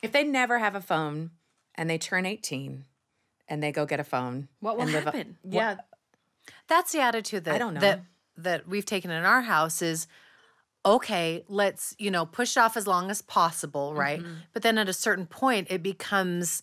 If 0.02 0.12
they 0.12 0.24
never 0.24 0.58
have 0.58 0.74
a 0.74 0.80
phone 0.80 1.30
and 1.74 1.88
they 1.88 1.98
turn 1.98 2.26
18 2.26 2.84
and 3.48 3.62
they 3.62 3.72
go 3.72 3.86
get 3.86 4.00
a 4.00 4.04
phone, 4.04 4.48
what 4.60 4.76
will 4.76 4.86
live 4.86 5.06
a- 5.06 5.12
happen. 5.12 5.38
Yeah. 5.48 5.76
That's 6.66 6.92
the 6.92 7.00
attitude 7.00 7.44
that 7.44 7.54
I 7.54 7.58
don't 7.58 7.74
know. 7.74 7.80
that 7.80 8.02
that 8.36 8.68
we've 8.68 8.86
taken 8.86 9.10
in 9.10 9.24
our 9.24 9.42
house 9.42 9.82
is 9.82 10.06
okay, 10.86 11.44
let's, 11.48 11.94
you 11.98 12.10
know, 12.10 12.24
push 12.24 12.56
off 12.56 12.76
as 12.76 12.86
long 12.86 13.10
as 13.10 13.20
possible, 13.20 13.94
right? 13.94 14.20
Mm-hmm. 14.20 14.34
But 14.52 14.62
then 14.62 14.78
at 14.78 14.88
a 14.88 14.92
certain 14.92 15.26
point 15.26 15.68
it 15.70 15.82
becomes 15.82 16.62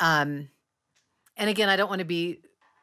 um 0.00 0.48
and 1.36 1.48
again, 1.48 1.68
I 1.68 1.76
don't 1.76 1.88
want 1.88 2.00
to 2.00 2.04
be, 2.04 2.40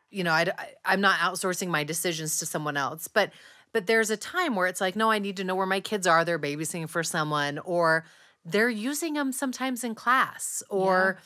you 0.10 0.24
know, 0.24 0.32
I, 0.32 0.48
I 0.84 0.94
am 0.94 1.02
not 1.02 1.20
outsourcing 1.20 1.68
my 1.68 1.84
decisions 1.84 2.40
to 2.40 2.46
someone 2.46 2.78
else, 2.78 3.08
but 3.08 3.32
but 3.72 3.86
there's 3.86 4.10
a 4.10 4.18
time 4.18 4.56
where 4.56 4.68
it's 4.68 4.82
like, 4.82 4.96
no, 4.96 5.12
I 5.12 5.20
need 5.20 5.38
to 5.38 5.44
know 5.44 5.56
where 5.56 5.68
my 5.68 5.80
kids 5.80 6.08
are. 6.08 6.26
They're 6.26 6.40
babysitting 6.40 6.90
for 6.90 7.04
someone, 7.04 7.60
or 7.60 8.06
they're 8.52 8.70
using 8.70 9.14
them 9.14 9.32
sometimes 9.32 9.84
in 9.84 9.96
class, 9.96 10.64
or 10.70 11.18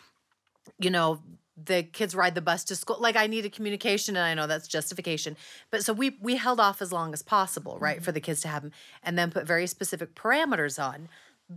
you 0.79 0.89
know, 0.89 1.19
the 1.55 1.83
kids 1.83 2.15
ride 2.15 2.35
the 2.35 2.41
bus 2.41 2.63
to 2.65 2.75
school. 2.75 2.97
Like 2.99 3.15
I 3.15 3.27
need 3.27 3.45
a 3.45 3.49
communication, 3.49 4.15
and 4.15 4.25
I 4.25 4.33
know 4.33 4.47
that's 4.47 4.67
justification. 4.67 5.37
But 5.71 5.83
so 5.83 5.93
we 5.93 6.17
we 6.21 6.35
held 6.35 6.59
off 6.59 6.81
as 6.81 6.91
long 6.91 7.13
as 7.13 7.21
possible, 7.21 7.77
right, 7.79 7.97
for 7.97 8.09
mm-hmm. 8.09 8.13
the 8.15 8.21
kids 8.21 8.41
to 8.41 8.47
have 8.47 8.63
them, 8.63 8.71
and 9.03 9.17
then 9.17 9.31
put 9.31 9.45
very 9.45 9.67
specific 9.67 10.15
parameters 10.15 10.83
on. 10.83 11.09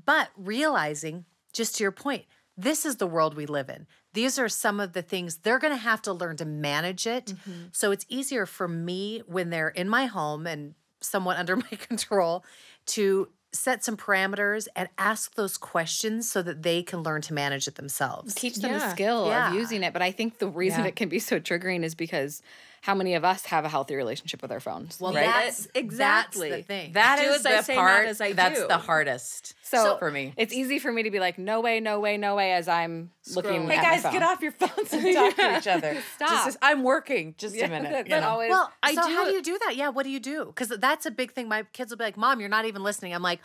But 0.05 0.31
realizing, 0.37 1.25
just 1.53 1.77
to 1.77 1.85
your 1.85 1.93
point, 1.93 2.25
this 2.57 2.85
is 2.85 2.97
the 2.97 3.07
world 3.07 3.37
we 3.37 3.47
live 3.47 3.69
in. 3.69 3.87
These 4.15 4.39
are 4.39 4.49
some 4.49 4.81
of 4.81 4.93
the 4.93 5.03
things 5.03 5.39
they're 5.39 5.59
going 5.59 5.75
to 5.75 5.81
have 5.81 6.03
to 6.03 6.13
learn 6.13 6.37
to 6.39 6.45
manage 6.45 7.07
it. 7.07 7.27
Mm-hmm. 7.27 7.67
So 7.73 7.91
it's 7.91 8.07
easier 8.09 8.47
for 8.47 8.67
me 8.67 9.23
when 9.27 9.51
they're 9.51 9.69
in 9.69 9.89
my 9.89 10.07
home 10.07 10.47
and 10.47 10.75
somewhat 11.01 11.37
under 11.39 11.57
my 11.57 11.69
control 11.79 12.45
to 12.87 13.29
set 13.57 13.83
some 13.85 13.97
parameters 13.97 14.69
and 14.77 14.89
ask 14.99 15.35
those 15.35 15.57
questions 15.57 16.31
so 16.31 16.43
that 16.43 16.63
they 16.63 16.83
can 16.83 17.03
learn 17.03 17.23
to 17.23 17.35
manage 17.35 17.67
it 17.67 17.75
themselves. 17.77 18.35
teach 18.35 18.57
them 18.57 18.73
the 18.73 18.91
skill 18.91 19.27
Yeah. 19.29 19.49
of 19.49 19.55
using 19.55 19.83
it. 19.83 19.93
But 19.93 20.03
I 20.03 20.13
think 20.13 20.39
the 20.39 20.49
reason 20.49 20.81
Yeah. 20.81 20.89
it 20.89 20.97
can 20.97 21.09
be 21.09 21.19
so 21.19 21.41
triggering 21.41 21.83
is 21.83 21.95
because 21.95 22.43
how 22.87 22.95
many 22.95 23.15
of 23.15 23.25
us 23.25 23.45
have 23.47 23.65
a 23.65 23.69
healthy 23.69 23.97
relationship 23.97 24.41
with 24.43 24.53
our 24.53 24.61
phones? 24.61 25.01
Well, 25.01 25.13
Right. 25.13 25.27
that's 25.27 25.67
Exactly. 25.75 26.51
That's 26.51 26.63
the 26.63 26.67
thing. 26.67 26.93
That 26.93 27.19
Do 27.21 27.25
is 27.31 27.37
as 27.37 27.43
the 27.43 27.63
say, 27.63 27.75
not 27.75 27.81
part 27.83 28.07
as 28.07 28.21
I 28.21 28.33
that's 28.33 28.61
do. 28.61 28.69
the 28.69 28.79
hardest. 28.79 29.55
So, 29.63 29.97
for 29.99 30.13
me. 30.13 30.33
it's 30.37 30.53
easy 30.55 30.79
for 30.79 30.93
me 30.93 31.03
to 31.03 31.11
be 31.11 31.19
like, 31.19 31.37
no 31.37 31.61
way, 31.61 31.81
no 31.81 31.99
way, 31.99 32.17
no 32.17 32.37
way, 32.37 32.53
as 32.53 32.69
I'm 32.69 33.11
looking. 33.35 33.63
Scrolling. 33.63 33.69
Hey 33.71 33.77
at 33.79 33.83
my 33.83 33.91
guys, 33.91 34.03
phone. 34.03 34.13
get 34.13 34.23
off 34.23 34.41
your 34.41 34.53
phones 34.53 34.93
and 34.93 35.15
talk 35.15 35.35
to 35.37 35.57
each 35.59 35.67
other. 35.67 35.97
Stop. 36.15 36.29
Just 36.31 36.47
as- 36.49 36.59
I'm 36.63 36.85
working. 36.85 37.35
Just 37.39 37.57
Yeah, 37.57 37.67
a 37.67 37.69
minute. 37.71 38.07
that's 38.09 38.23
you 38.23 38.29
always- 38.31 38.51
Well, 38.51 38.73
I 38.85 38.91
do. 38.91 38.95
so 38.95 39.03
how 39.03 39.25
do- 39.25 39.31
do 39.33 39.37
you 39.37 39.43
do 39.43 39.59
that? 39.67 39.75
Yeah, 39.77 39.89
what 39.89 40.05
do 40.05 40.11
you 40.11 40.21
do? 40.21 40.45
Because 40.47 40.69
that's 40.79 41.07
a 41.07 41.11
big 41.11 41.33
thing. 41.33 41.49
My 41.49 41.65
kids 41.73 41.91
will 41.91 41.99
be 41.99 42.05
like, 42.05 42.17
"Mom, 42.17 42.39
you're 42.39 42.49
not 42.49 42.65
even 42.67 42.85
listening." 42.85 43.13
I'm 43.13 43.23
like, 43.23 43.41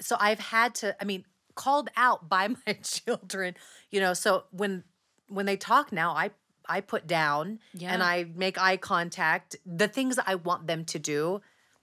so 0.00 0.16
I've 0.20 0.38
had 0.38 0.74
to. 0.76 0.94
I 1.00 1.04
mean, 1.04 1.24
called 1.56 1.88
out 1.96 2.28
by 2.28 2.48
my 2.66 2.72
children. 2.84 3.56
You 3.90 3.98
know, 3.98 4.14
so 4.14 4.44
when 4.52 4.84
when 5.28 5.46
they 5.46 5.56
talk 5.56 5.90
now, 5.90 6.12
I 6.12 6.30
I 6.68 6.80
put 6.80 7.06
down 7.06 7.60
and 7.92 8.02
I 8.02 8.26
make 8.34 8.58
eye 8.60 8.76
contact. 8.76 9.56
The 9.64 9.88
things 9.88 10.18
I 10.26 10.34
want 10.34 10.66
them 10.66 10.84
to 10.86 10.98
do. 10.98 11.40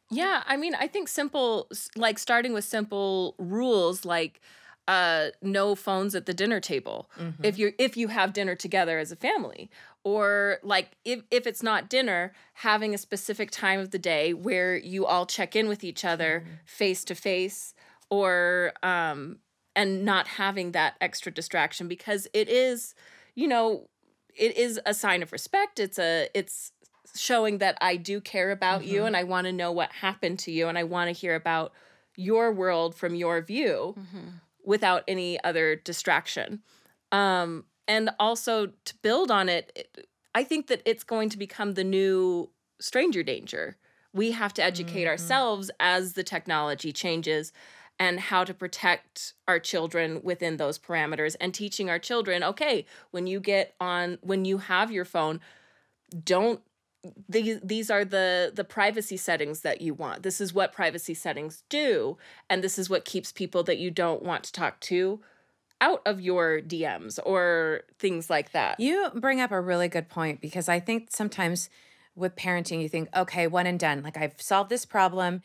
Yeah, 0.09 0.43
I 0.45 0.57
mean, 0.57 0.75
I 0.75 0.87
think 0.87 1.07
simple, 1.07 1.69
like 1.95 2.19
starting 2.19 2.53
with 2.53 2.65
simple 2.65 3.35
rules, 3.39 4.05
like 4.05 4.41
uh, 4.87 5.29
no 5.41 5.75
phones 5.75 6.13
at 6.13 6.25
the 6.25 6.33
dinner 6.33 6.59
table 6.59 7.09
if 7.41 7.57
you 7.57 7.73
if 7.79 7.95
you 7.95 8.09
have 8.09 8.33
dinner 8.33 8.53
together 8.53 8.99
as 8.99 9.11
a 9.11 9.15
family, 9.15 9.69
or 10.03 10.59
like 10.61 10.91
if 11.05 11.21
if 11.31 11.47
it's 11.47 11.63
not 11.63 11.89
dinner, 11.89 12.33
having 12.55 12.93
a 12.93 12.97
specific 12.97 13.49
time 13.49 13.79
of 13.79 13.91
the 13.91 13.97
day 13.97 14.33
where 14.33 14.75
you 14.75 15.05
all 15.05 15.25
check 15.25 15.55
in 15.55 15.67
with 15.69 15.83
each 15.85 16.03
other 16.03 16.43
face 16.65 17.05
to 17.05 17.15
face, 17.15 17.73
or 18.09 18.73
um, 18.83 19.39
and 19.75 20.03
not 20.03 20.27
having 20.27 20.73
that 20.73 20.95
extra 20.99 21.31
distraction 21.31 21.87
because 21.87 22.27
it 22.33 22.49
is, 22.49 22.93
you 23.35 23.47
know, 23.47 23.87
it 24.35 24.57
is 24.57 24.79
a 24.85 24.93
sign 24.93 25.23
of 25.23 25.31
respect. 25.31 25.79
It's 25.79 25.99
a 25.99 26.29
it's 26.33 26.71
showing 27.15 27.59
that 27.59 27.77
I 27.81 27.95
do 27.95 28.19
care 28.19 28.51
about 28.51 28.85
you 28.85 28.99
mm-hmm. 28.99 29.07
and 29.07 29.17
I 29.17 29.23
want 29.23 29.45
to 29.45 29.53
know 29.53 29.71
what 29.71 29.91
happened 29.91 30.39
to 30.39 30.51
you 30.51 30.67
and 30.67 30.77
I 30.77 30.83
want 30.83 31.09
to 31.09 31.19
hear 31.19 31.35
about 31.35 31.73
your 32.15 32.51
world 32.51 32.95
from 32.95 33.15
your 33.15 33.41
view 33.41 33.95
mm-hmm. 33.97 34.29
without 34.63 35.03
any 35.07 35.43
other 35.43 35.75
distraction. 35.75 36.61
Um, 37.11 37.65
and 37.87 38.09
also 38.19 38.67
to 38.67 38.95
build 39.01 39.29
on 39.29 39.49
it, 39.49 39.71
it- 39.75 40.07
I 40.35 40.43
think 40.43 40.65
that 40.67 40.81
it's 40.85 41.03
going 41.03 41.29
to 41.29 41.37
become 41.37 41.75
the 41.75 41.83
new 41.83 42.49
stranger 42.79 43.21
danger. 43.21 43.77
We 44.13 44.31
have 44.31 44.53
to 44.55 44.63
educate 44.63 45.01
mm-hmm. 45.01 45.09
ourselves 45.09 45.69
as 45.79 46.13
the 46.13 46.23
technology 46.23 46.91
changes 46.91 47.53
and 47.99 48.19
how 48.19 48.43
to 48.43 48.53
protect 48.53 49.33
our 49.47 49.59
children 49.59 50.21
within 50.23 50.57
those 50.57 50.79
parameters 50.79 51.35
and 51.39 51.53
teaching 51.53 51.89
our 51.89 51.99
children 51.99 52.43
okay 52.43 52.85
when 53.11 53.27
you 53.27 53.39
get 53.39 53.75
on 53.79 54.17
when 54.21 54.45
you 54.45 54.57
have 54.57 54.91
your 54.91 55.05
phone 55.05 55.39
don't 56.23 56.61
these 57.27 57.59
these 57.61 57.91
are 57.91 58.05
the 58.05 58.51
the 58.53 58.63
privacy 58.63 59.17
settings 59.17 59.61
that 59.61 59.81
you 59.81 59.93
want 59.93 60.23
this 60.23 60.39
is 60.39 60.53
what 60.53 60.71
privacy 60.71 61.13
settings 61.13 61.63
do 61.69 62.17
and 62.49 62.63
this 62.63 62.79
is 62.79 62.89
what 62.89 63.03
keeps 63.03 63.31
people 63.31 63.63
that 63.63 63.77
you 63.77 63.91
don't 63.91 64.23
want 64.23 64.43
to 64.43 64.53
talk 64.53 64.79
to 64.79 65.19
out 65.81 66.01
of 66.05 66.21
your 66.21 66.61
DMs 66.61 67.19
or 67.25 67.81
things 67.99 68.29
like 68.29 68.53
that 68.53 68.79
You 68.79 69.09
bring 69.15 69.41
up 69.41 69.51
a 69.51 69.59
really 69.59 69.89
good 69.89 70.07
point 70.07 70.39
because 70.39 70.69
I 70.69 70.79
think 70.79 71.07
sometimes 71.11 71.69
with 72.15 72.35
parenting, 72.35 72.81
you 72.81 72.89
think, 72.89 73.09
okay, 73.15 73.47
one 73.47 73.65
and 73.65 73.79
done. 73.79 74.03
Like 74.03 74.17
I've 74.17 74.41
solved 74.41 74.69
this 74.69 74.85
problem. 74.85 75.41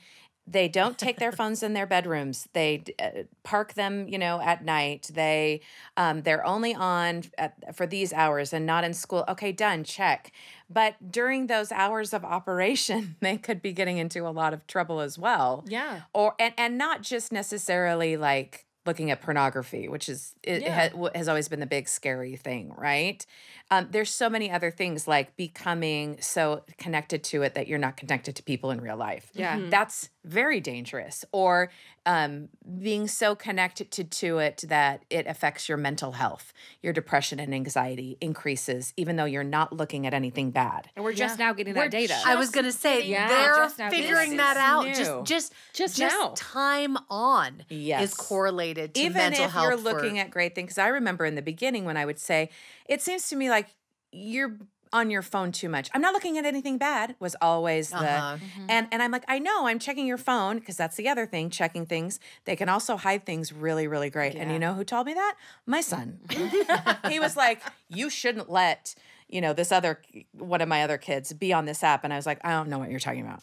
They 0.50 0.68
don't 0.68 0.96
take 0.98 1.18
their 1.18 1.32
phones 1.40 1.62
in 1.62 1.74
their 1.74 1.86
bedrooms. 1.86 2.48
They 2.52 2.84
uh, 2.98 3.22
park 3.42 3.74
them, 3.74 4.08
you 4.08 4.18
know, 4.18 4.40
at 4.40 4.64
night. 4.64 5.10
They 5.12 5.60
um, 5.96 6.22
they're 6.22 6.44
only 6.46 6.74
on 6.74 7.24
at, 7.36 7.76
for 7.76 7.86
these 7.86 8.12
hours 8.12 8.52
and 8.52 8.64
not 8.64 8.84
in 8.84 8.94
school. 8.94 9.24
Okay, 9.28 9.52
done. 9.52 9.84
Check. 9.84 10.32
But 10.70 11.10
during 11.10 11.46
those 11.46 11.72
hours 11.72 12.12
of 12.12 12.24
operation, 12.24 13.16
they 13.20 13.36
could 13.36 13.60
be 13.62 13.72
getting 13.72 13.98
into 13.98 14.26
a 14.26 14.30
lot 14.30 14.52
of 14.54 14.66
trouble 14.66 15.00
as 15.00 15.18
well. 15.18 15.64
yeah 15.68 16.02
Or 16.12 16.34
and 16.38 16.54
and 16.56 16.78
not 16.78 17.02
just 17.02 17.32
necessarily 17.32 18.16
like 18.16 18.64
looking 18.86 19.10
at 19.10 19.20
pornography, 19.20 19.86
which 19.86 20.08
is 20.08 20.34
it 20.42 20.62
Yeah. 20.62 20.88
ha- 20.88 21.10
has 21.14 21.28
always 21.28 21.46
been 21.48 21.60
the 21.60 21.66
big 21.66 21.88
scary 21.88 22.36
thing, 22.36 22.72
right? 22.76 23.24
Um, 23.70 23.88
there's 23.90 24.10
so 24.10 24.30
many 24.30 24.50
other 24.50 24.70
things 24.70 25.06
like 25.06 25.37
becoming 25.37 26.16
so 26.20 26.62
connected 26.78 27.22
to 27.25 27.42
it 27.42 27.54
that 27.54 27.68
you're 27.68 27.78
not 27.78 27.96
connected 27.98 28.34
to 28.37 28.42
people 28.42 28.70
in 28.70 28.80
real 28.80 28.96
life. 28.96 29.30
Yeah. 29.34 29.56
Mm-hmm. 29.58 29.70
That's 29.70 30.08
very 30.25 30.60
dangerous. 30.60 31.25
Or 31.32 31.70
um, 32.06 32.48
being 32.80 33.08
so 33.08 33.34
connected 33.34 33.90
to, 33.92 34.04
to 34.04 34.38
it 34.38 34.64
that 34.68 35.04
it 35.10 35.26
affects 35.26 35.68
your 35.68 35.76
mental 35.76 36.12
health. 36.12 36.54
Your 36.82 36.94
depression 36.94 37.38
and 37.40 37.54
anxiety 37.54 38.16
increases, 38.22 38.94
even 38.96 39.16
though 39.16 39.26
you're 39.26 39.44
not 39.44 39.75
looking 39.75 40.06
at 40.06 40.14
anything 40.14 40.50
bad. 40.50 40.88
And 40.96 41.04
we're 41.04 41.12
just 41.12 41.38
now 41.38 41.52
getting 41.52 41.75
We're 41.75 41.82
that 41.84 41.90
data. 41.90 42.18
I 42.25 42.37
was 42.37 42.48
gonna 42.50 42.72
say 42.72 43.06
Yeah. 43.06 43.28
they're 43.28 43.54
Just 43.56 43.76
figuring 43.76 44.30
getting 44.30 44.37
that 44.38 44.56
out. 44.56 44.87
It's 44.87 44.98
Just 44.98 45.25
just 45.26 45.52
Just 45.75 45.96
just 45.98 46.16
now. 46.18 46.32
time 46.34 46.96
on 47.10 47.64
Yes. 47.68 48.04
is 48.04 48.14
correlated 48.14 48.94
to 48.94 49.00
even 49.00 49.12
mental 49.14 49.44
if 49.44 49.54
you're 49.54 49.72
for- 49.76 49.82
looking 49.82 50.18
at 50.18 50.30
great 50.30 50.54
things. 50.54 50.70
'cause 50.72 50.78
I 50.78 50.88
remember 50.88 51.26
in 51.26 51.34
the 51.34 51.42
beginning 51.42 51.84
when 51.84 51.96
I 51.98 52.06
would 52.06 52.18
say, 52.18 52.48
"It 52.88 53.02
seems 53.02 53.28
to 53.28 53.37
me 53.37 53.50
like 53.50 53.68
you're 54.12 54.57
on 54.92 55.11
your 55.11 55.23
phone 55.23 55.52
too 55.52 55.68
much." 55.68 55.90
I'm 55.95 56.00
not 56.00 56.14
looking 56.14 56.38
at 56.38 56.45
anything 56.47 56.78
bad. 56.78 57.14
Was 57.21 57.37
always 57.40 57.90
the 57.90 57.97
Uh-huh. 57.97 58.38
and 58.68 58.88
and 58.90 59.02
I'm 59.02 59.11
like, 59.11 59.25
I 59.28 59.38
know 59.38 59.66
I'm 59.66 59.78
checking 59.78 60.07
your 60.07 60.18
phone 60.18 60.59
because 60.59 60.76
that's 60.76 60.97
the 60.97 61.09
other 61.09 61.26
thing. 61.26 61.50
Checking 61.50 61.87
things 61.87 62.18
they 62.45 62.57
can 62.57 62.68
also 62.68 62.97
hide 62.97 63.25
things 63.26 63.52
really 63.52 63.87
really 63.87 64.11
great. 64.11 64.35
And 64.35 64.50
you 64.50 64.59
know 64.59 64.75
who 64.75 64.85
told 64.85 65.07
me 65.07 65.14
that? 65.14 65.35
My 65.66 65.80
son. 65.83 66.21
he 67.09 67.21
was 67.21 67.37
like, 67.37 67.62
"You 67.88 68.11
shouldn't 68.11 68.50
let." 68.50 68.95
You 69.30 69.42
know, 69.42 69.52
this 69.52 69.71
other 69.73 70.00
one 70.33 70.62
of 70.62 70.68
my 70.68 70.83
other 70.83 70.97
kids 70.97 71.35
be 71.35 71.52
on 71.52 71.66
this 71.66 71.85
app. 71.85 72.02
And 72.02 72.14
I 72.14 72.16
was 72.16 72.25
like, 72.25 72.40
I 72.45 72.50
don't 72.52 72.71
know 72.71 72.78
what 72.78 72.90
you're 72.90 72.99
talking 73.00 73.21
about 73.26 73.42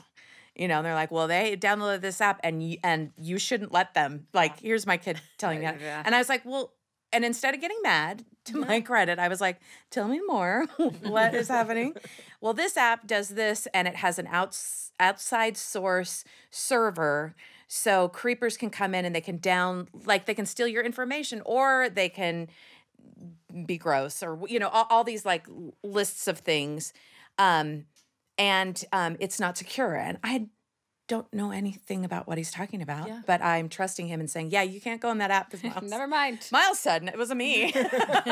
you 0.58 0.70
know 0.70 0.78
and 0.78 0.86
they're 0.86 0.96
like 0.96 1.12
well 1.12 1.28
they 1.28 1.58
downloaded 1.58 2.00
this 2.00 2.22
app 2.22 2.40
and 2.42 2.64
you, 2.64 2.78
and 2.82 3.12
you 3.20 3.38
shouldn't 3.38 3.74
let 3.74 3.94
them 3.94 4.25
like 4.32 4.58
here's 4.62 4.88
my 4.88 4.96
kid 4.96 5.20
telling 5.38 5.60
me 5.60 5.66
that 5.66 5.82
Yeah. 5.82 6.02
and 6.06 6.16
i 6.16 6.18
was 6.18 6.30
like 6.30 6.46
well 6.46 6.72
and 7.15 7.25
instead 7.25 7.53
of 7.55 7.62
getting 7.62 7.79
mad 7.81 8.25
to 8.43 8.57
my 8.57 8.79
credit 8.81 9.17
i 9.19 9.27
was 9.27 9.41
like 9.41 9.57
tell 9.89 10.07
me 10.07 10.19
more. 10.27 10.67
What 11.01 11.34
is 11.34 11.48
happening? 11.48 11.93
Well 12.41 12.53
this 12.53 12.77
app 12.77 13.07
does 13.07 13.29
this 13.29 13.67
and 13.74 13.88
it 13.88 13.95
has 13.95 14.19
an 14.19 14.27
outs- 14.27 14.91
outside 15.00 15.57
source 15.57 16.24
server 16.51 17.34
so 17.67 18.10
creepers 18.10 18.55
can 18.57 18.69
come 18.69 18.93
in 18.93 19.03
and 19.05 19.15
they 19.15 19.22
can 19.22 19.38
down 19.38 19.88
like 20.05 20.25
they 20.25 20.36
can 20.36 20.45
steal 20.45 20.67
your 20.67 20.84
information 20.84 21.41
or 21.45 21.89
they 21.89 22.10
can 22.10 22.48
be 23.65 23.77
gross 23.77 24.22
or 24.22 24.38
you 24.48 24.60
know 24.60 24.67
all, 24.69 24.86
all 24.89 25.03
these 25.03 25.25
like 25.25 25.48
lists 25.84 26.27
of 26.27 26.39
things. 26.39 26.93
Um 27.39 27.86
and 28.38 28.84
um 28.91 29.15
it's 29.19 29.39
not 29.39 29.57
secure 29.57 29.95
and 29.95 30.17
i 30.24 30.48
don't 31.07 31.31
know 31.33 31.51
anything 31.51 32.03
about 32.03 32.27
what 32.27 32.38
he's 32.38 32.51
talking 32.51 32.81
about 32.81 33.07
Yeah. 33.07 33.21
but 33.27 33.41
i'm 33.41 33.69
trusting 33.69 34.07
him 34.07 34.19
and 34.19 34.29
saying 34.29 34.51
yeah 34.51 34.63
you 34.63 34.81
can't 34.81 35.01
go 35.01 35.12
in 35.12 35.19
that 35.19 35.31
app 35.31 35.51
because 35.51 35.63
miles, 35.75 35.89
Never 35.89 36.07
mind. 36.07 36.39
miles 36.51 36.79
said 36.79 37.03
it 37.03 37.17
wasn't 37.17 37.38
me. 37.39 37.74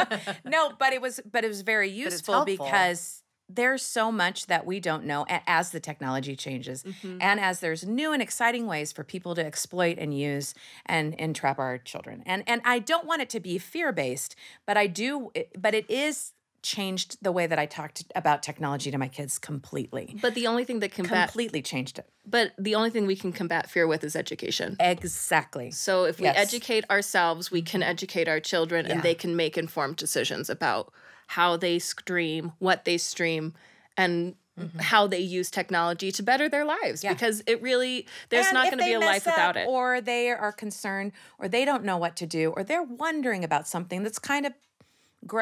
No 0.45 0.71
but 0.77 0.93
it 0.93 1.01
was 1.01 1.19
but 1.29 1.43
it 1.43 1.47
was 1.47 1.61
very 1.61 1.89
useful 1.89 2.45
because 2.45 3.21
there's 3.49 3.83
so 3.83 4.11
much 4.11 4.47
that 4.47 4.65
we 4.65 4.79
don't 4.79 5.05
know 5.05 5.25
as 5.29 5.71
the 5.71 5.79
technology 5.79 6.35
changes 6.35 6.81
mm-hmm. 6.83 7.17
and 7.21 7.39
as 7.39 7.59
there's 7.59 7.85
new 7.85 8.11
and 8.13 8.21
exciting 8.21 8.65
ways 8.65 8.91
for 8.91 9.03
people 9.03 9.35
to 9.35 9.45
exploit 9.45 9.97
and 9.99 10.17
use 10.17 10.55
and 10.85 11.13
entrap 11.15 11.59
our 11.59 11.77
children. 11.77 12.23
And 12.25 12.43
and 12.47 12.61
i 12.65 12.79
don't 12.79 13.05
want 13.05 13.21
it 13.21 13.29
to 13.31 13.39
be 13.39 13.57
fear 13.57 13.91
based 13.91 14.35
but 14.65 14.77
i 14.77 14.87
do 14.87 15.31
but 15.57 15.73
it 15.75 15.89
is 15.89 16.32
changed 16.63 17.17
the 17.21 17.31
way 17.31 17.45
that 17.45 17.59
i 17.59 17.65
talked 17.65 18.03
about 18.15 18.41
technology 18.41 18.89
to 18.89 18.97
my 18.97 19.07
kids 19.07 19.37
completely 19.37 20.17
but 20.21 20.33
the 20.33 20.47
only 20.47 20.63
thing 20.63 20.79
that 20.79 20.91
combat 20.91 21.27
completely 21.29 21.61
changed 21.61 21.99
it 21.99 22.09
but 22.25 22.53
the 22.57 22.73
only 22.73 22.89
thing 22.89 23.05
we 23.05 23.15
can 23.15 23.31
combat 23.33 23.69
fear 23.69 23.85
with 23.85 24.03
is 24.03 24.15
education 24.15 24.75
exactly 24.79 25.69
So 25.71 26.05
if 26.05 26.19
we 26.19 26.25
Yes. 26.25 26.37
educate 26.37 26.89
ourselves, 26.89 27.51
we 27.51 27.61
can 27.61 27.81
mm-hmm. 27.81 27.89
educate 27.89 28.27
our 28.27 28.39
children 28.39 28.85
Yeah. 28.85 28.93
and 28.93 29.03
they 29.03 29.13
can 29.15 29.35
make 29.35 29.57
informed 29.57 29.97
decisions 29.97 30.49
about 30.49 30.91
how 31.27 31.57
they 31.57 31.79
stream, 31.79 32.53
what 32.59 32.85
they 32.85 32.97
stream, 32.97 33.53
and 33.97 34.35
mm-hmm. 34.59 34.79
how 34.79 35.07
they 35.07 35.19
use 35.19 35.49
technology 35.51 36.11
to 36.11 36.23
better 36.23 36.47
their 36.49 36.65
lives 36.65 37.03
Yeah. 37.03 37.13
because 37.13 37.43
it 37.45 37.61
really 37.61 38.07
there's 38.29 38.47
And 38.47 38.55
not 38.55 38.65
going 38.65 38.77
to 38.79 38.85
be 38.85 38.93
a 38.93 38.99
life 38.99 39.25
without 39.25 39.57
it. 39.57 39.67
Or 39.67 40.01
they 40.01 40.29
are 40.29 40.51
concerned, 40.51 41.11
or 41.39 41.47
they 41.47 41.65
don't 41.65 41.83
know 41.83 41.97
what 41.97 42.15
to 42.17 42.25
do, 42.25 42.53
or 42.55 42.63
they're 42.63 42.83
wondering 42.83 43.43
about 43.43 43.67
something 43.67 44.03
that's 44.03 44.19
kind 44.19 44.45
of 44.45 44.53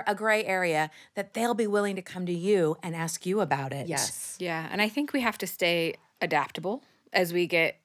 a 0.07 0.15
gray 0.15 0.45
area 0.45 0.89
that 1.15 1.33
they'll 1.33 1.53
be 1.53 1.67
willing 1.67 1.95
to 1.95 2.01
come 2.01 2.25
to 2.25 2.33
you 2.33 2.77
and 2.83 2.95
ask 2.95 3.25
you 3.25 3.41
about 3.41 3.73
it. 3.73 3.88
Yes. 3.88 4.38
Yeah, 4.39 4.67
and 4.71 4.81
I 4.81 4.89
think 4.89 5.13
we 5.13 5.21
have 5.21 5.38
to 5.39 5.47
stay 5.47 5.95
adaptable 6.21 6.83
as 7.13 7.33
we 7.33 7.47
get 7.47 7.77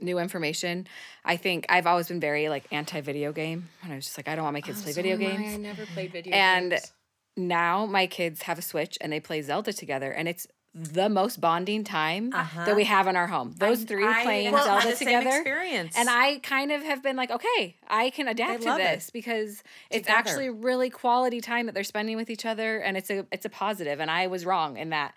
new 0.00 0.18
information. 0.18 0.86
I 1.24 1.36
think 1.36 1.66
I've 1.68 1.86
always 1.86 2.08
been 2.08 2.20
very 2.20 2.48
like 2.48 2.64
anti-video 2.70 3.32
game, 3.32 3.68
and 3.82 3.92
I 3.92 3.96
was 3.96 4.04
just 4.04 4.18
like, 4.18 4.28
I 4.28 4.34
don't 4.34 4.44
want 4.44 4.54
my 4.54 4.60
kids 4.60 4.82
to 4.82 4.90
oh, 4.90 4.92
play 4.92 5.02
video 5.02 5.16
games. 5.16 5.54
I 5.54 5.56
never 5.56 5.86
played 5.86 6.12
video 6.12 6.34
And 6.34 6.70
games. 6.72 6.92
now 7.36 7.86
my 7.86 8.06
kids 8.06 8.42
have 8.42 8.58
a 8.58 8.62
Switch 8.62 8.98
and 9.00 9.12
they 9.12 9.20
play 9.20 9.40
Zelda 9.42 9.72
together, 9.72 10.10
and 10.10 10.28
it's 10.28 10.46
the 10.74 11.08
most 11.08 11.40
bonding 11.40 11.84
time 11.84 12.30
that 12.30 12.74
we 12.74 12.82
uh-huh. 12.82 12.96
have 12.96 13.06
in 13.06 13.14
our 13.14 13.28
home. 13.28 13.54
Those 13.56 13.84
three 13.84 14.04
I 14.04 14.24
playing 14.24 14.52
had 14.52 14.64
Zelda 14.64 14.90
the 14.90 14.96
same 14.96 15.06
together. 15.06 15.28
experience. 15.28 15.94
And 15.96 16.10
I 16.10 16.38
kind 16.38 16.72
of 16.72 16.82
have 16.82 17.00
been 17.00 17.14
like, 17.14 17.30
okay, 17.30 17.76
I 17.86 18.10
can 18.10 18.26
adapt 18.26 18.62
to 18.62 18.68
love 18.68 18.80
it. 18.80 18.82
this 18.82 19.10
because 19.10 19.62
it's 19.90 20.06
Together. 20.06 20.18
actually 20.18 20.50
really 20.50 20.90
quality 20.90 21.40
time 21.40 21.66
that 21.66 21.76
they're 21.76 21.84
spending 21.84 22.16
with 22.16 22.28
each 22.28 22.44
other, 22.44 22.78
and 22.78 22.96
it's 22.96 23.08
a 23.08 23.24
it's 23.30 23.44
a 23.44 23.48
positive. 23.48 24.00
And 24.00 24.10
I 24.10 24.26
was 24.26 24.44
wrong 24.44 24.76
in 24.76 24.90
that 24.90 25.14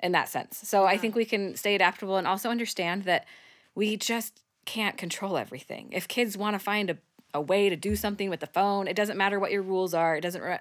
in 0.00 0.12
that 0.12 0.28
sense. 0.28 0.58
So 0.68 0.84
I 0.84 0.92
uh-huh. 0.92 1.00
think 1.00 1.14
we 1.14 1.24
can 1.24 1.56
stay 1.56 1.74
adaptable 1.74 2.16
and 2.18 2.26
also 2.26 2.50
understand 2.50 3.04
that 3.04 3.24
we 3.74 3.96
just 3.96 4.42
can't 4.66 4.98
control 4.98 5.38
everything. 5.38 5.88
If 5.92 6.06
kids 6.06 6.36
want 6.36 6.54
to 6.54 6.58
find 6.58 6.90
a, 6.90 6.98
a 7.32 7.40
way 7.40 7.70
to 7.70 7.76
do 7.76 7.96
something 7.96 8.28
with 8.28 8.40
the 8.40 8.46
phone, 8.46 8.86
it 8.86 8.94
doesn't 8.94 9.16
matter 9.16 9.40
what 9.40 9.52
your 9.52 9.62
rules 9.62 9.94
are. 9.94 10.16
It 10.16 10.20
doesn't. 10.20 10.42
Re- 10.42 10.58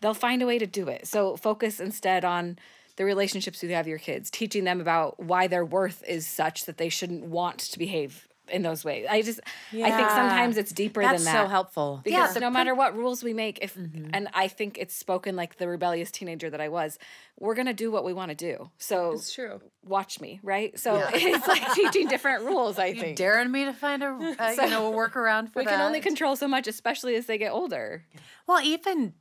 they'll 0.00 0.14
find 0.14 0.40
a 0.40 0.46
way 0.46 0.58
to 0.58 0.66
do 0.66 0.88
it. 0.88 1.06
So 1.06 1.36
focus 1.36 1.78
instead 1.78 2.24
on 2.24 2.58
the 2.96 3.04
relationships 3.04 3.62
you 3.62 3.70
have 3.70 3.86
with 3.86 3.90
your 3.90 3.98
kids, 3.98 4.30
teaching 4.30 4.64
them 4.64 4.80
about 4.80 5.18
why 5.20 5.46
their 5.46 5.64
worth 5.64 6.02
is 6.06 6.26
such 6.26 6.66
that 6.66 6.76
they 6.78 6.88
shouldn't 6.88 7.24
want 7.24 7.58
to 7.58 7.78
behave 7.78 8.28
in 8.48 8.62
those 8.62 8.84
ways. 8.84 9.06
I 9.08 9.22
just 9.22 9.40
I 9.72 9.90
think 9.92 10.10
sometimes 10.10 10.58
it's 10.58 10.72
deeper 10.72 11.00
That's 11.00 11.24
than 11.24 11.32
that. 11.32 11.42
so 11.44 11.48
helpful. 11.48 12.00
Because 12.04 12.34
the 12.34 12.40
no 12.40 12.50
matter 12.50 12.74
what 12.74 12.94
rules 12.94 13.22
we 13.22 13.32
make, 13.32 13.60
if 13.62 13.76
and 13.76 14.28
I 14.34 14.48
think 14.48 14.76
it's 14.78 14.94
spoken 14.94 15.36
like 15.36 15.56
the 15.56 15.68
rebellious 15.68 16.10
teenager 16.10 16.50
that 16.50 16.60
I 16.60 16.68
was, 16.68 16.98
we're 17.38 17.54
gonna 17.54 17.72
do 17.72 17.90
what 17.90 18.04
we 18.04 18.12
want 18.12 18.30
to 18.30 18.34
do. 18.34 18.68
So 18.78 19.12
It's 19.12 19.32
true. 19.32 19.60
watch 19.86 20.20
me, 20.20 20.40
right? 20.42 20.76
So 20.78 21.02
it's 21.14 21.46
like 21.46 21.72
teaching 21.72 22.08
different 22.08 22.44
rules. 22.50 22.78
I 22.80 22.86
You 22.86 23.00
think 23.00 23.16
daring 23.16 23.50
me 23.50 23.64
to 23.64 23.72
find 23.72 24.02
a 24.02 24.08
uh, 24.08 24.50
you 24.50 24.68
know 24.68 24.92
a 24.92 24.96
workaround 24.96 25.50
for 25.52 25.60
it. 25.60 25.62
we 25.62 25.64
that. 25.66 25.70
can 25.76 25.80
only 25.80 26.00
control 26.00 26.34
so 26.36 26.48
much, 26.48 26.66
especially 26.66 27.14
as 27.14 27.26
they 27.26 27.38
get 27.38 27.52
older. 27.52 28.04
Well, 28.46 28.60
even 28.60 29.14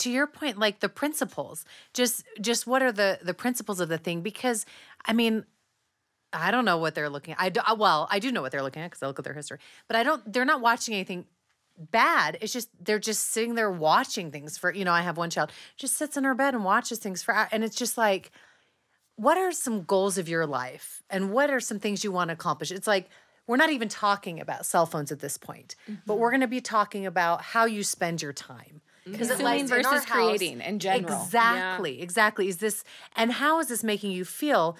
to 0.00 0.10
your 0.10 0.26
point, 0.26 0.58
like 0.58 0.80
the 0.80 0.88
principles, 0.88 1.64
just 1.94 2.24
just 2.40 2.66
what 2.66 2.82
are 2.82 2.92
the 2.92 3.18
the 3.22 3.34
principles 3.34 3.80
of 3.80 3.88
the 3.88 3.98
thing? 3.98 4.22
Because 4.22 4.66
I 5.04 5.12
mean, 5.12 5.44
I 6.32 6.50
don't 6.50 6.64
know 6.64 6.78
what 6.78 6.94
they're 6.94 7.10
looking. 7.10 7.34
I 7.38 7.48
do, 7.50 7.60
uh, 7.66 7.76
well, 7.78 8.08
I 8.10 8.18
do 8.18 8.32
know 8.32 8.42
what 8.42 8.52
they're 8.52 8.62
looking 8.62 8.82
at 8.82 8.90
because 8.90 9.02
I 9.02 9.06
look 9.06 9.18
at 9.18 9.24
their 9.24 9.34
history, 9.34 9.58
but 9.88 9.96
I 9.96 10.02
don't. 10.02 10.32
They're 10.32 10.44
not 10.44 10.60
watching 10.60 10.94
anything 10.94 11.26
bad. 11.78 12.38
It's 12.40 12.52
just 12.52 12.68
they're 12.82 12.98
just 12.98 13.28
sitting 13.28 13.54
there 13.54 13.70
watching 13.70 14.30
things 14.30 14.56
for. 14.56 14.72
You 14.72 14.84
know, 14.84 14.92
I 14.92 15.02
have 15.02 15.16
one 15.16 15.30
child 15.30 15.52
just 15.76 15.96
sits 15.96 16.16
in 16.16 16.24
her 16.24 16.34
bed 16.34 16.54
and 16.54 16.64
watches 16.64 16.98
things 16.98 17.22
for, 17.22 17.48
and 17.52 17.62
it's 17.62 17.76
just 17.76 17.98
like, 17.98 18.30
what 19.16 19.36
are 19.36 19.52
some 19.52 19.82
goals 19.82 20.18
of 20.18 20.28
your 20.28 20.46
life, 20.46 21.02
and 21.10 21.30
what 21.30 21.50
are 21.50 21.60
some 21.60 21.78
things 21.78 22.04
you 22.04 22.12
want 22.12 22.28
to 22.28 22.34
accomplish? 22.34 22.70
It's 22.70 22.86
like. 22.86 23.08
We're 23.46 23.56
not 23.56 23.70
even 23.70 23.88
talking 23.88 24.38
about 24.38 24.64
cell 24.64 24.86
phones 24.86 25.10
at 25.10 25.18
this 25.18 25.36
point, 25.36 25.74
but 26.06 26.18
we're 26.18 26.30
going 26.30 26.42
to 26.42 26.46
be 26.46 26.60
talking 26.60 27.04
about 27.04 27.42
how 27.42 27.64
you 27.64 27.82
spend 27.82 28.22
your 28.22 28.32
time. 28.32 28.80
Mm-hmm. 29.02 29.12
Because 29.12 29.28
Consuming 29.28 29.66
versus 29.66 30.04
creating 30.04 30.60
in 30.60 30.78
general. 30.78 31.22
Exactly, 31.22 32.02
exactly. 32.02 32.48
Is 32.48 32.58
this 32.58 32.84
and 33.16 33.32
how 33.32 33.60
is 33.60 33.68
this 33.68 33.82
making 33.82 34.12
you 34.12 34.24
feel 34.24 34.76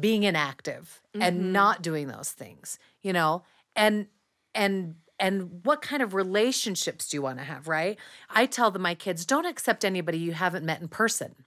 being 0.00 0.22
inactive 0.22 1.00
and 1.14 1.40
mm-hmm. 1.40 1.52
not 1.52 1.82
doing 1.82 2.08
those 2.08 2.32
things? 2.32 2.78
You 3.02 3.12
know, 3.12 3.42
and 3.76 4.06
and 4.54 4.96
and 5.20 5.60
what 5.64 5.82
kind 5.82 6.02
of 6.02 6.14
relationships 6.14 7.08
do 7.08 7.16
you 7.16 7.22
want 7.22 7.38
to 7.38 7.44
have, 7.44 7.68
right? 7.68 7.98
I 8.30 8.46
tell 8.46 8.70
them 8.70 8.82
my 8.82 8.94
kids 8.94 9.24
don't 9.24 9.46
accept 9.46 9.84
anybody 9.84 10.18
you 10.18 10.32
haven't 10.32 10.64
met 10.64 10.80
in 10.80 10.88
person. 10.88 11.44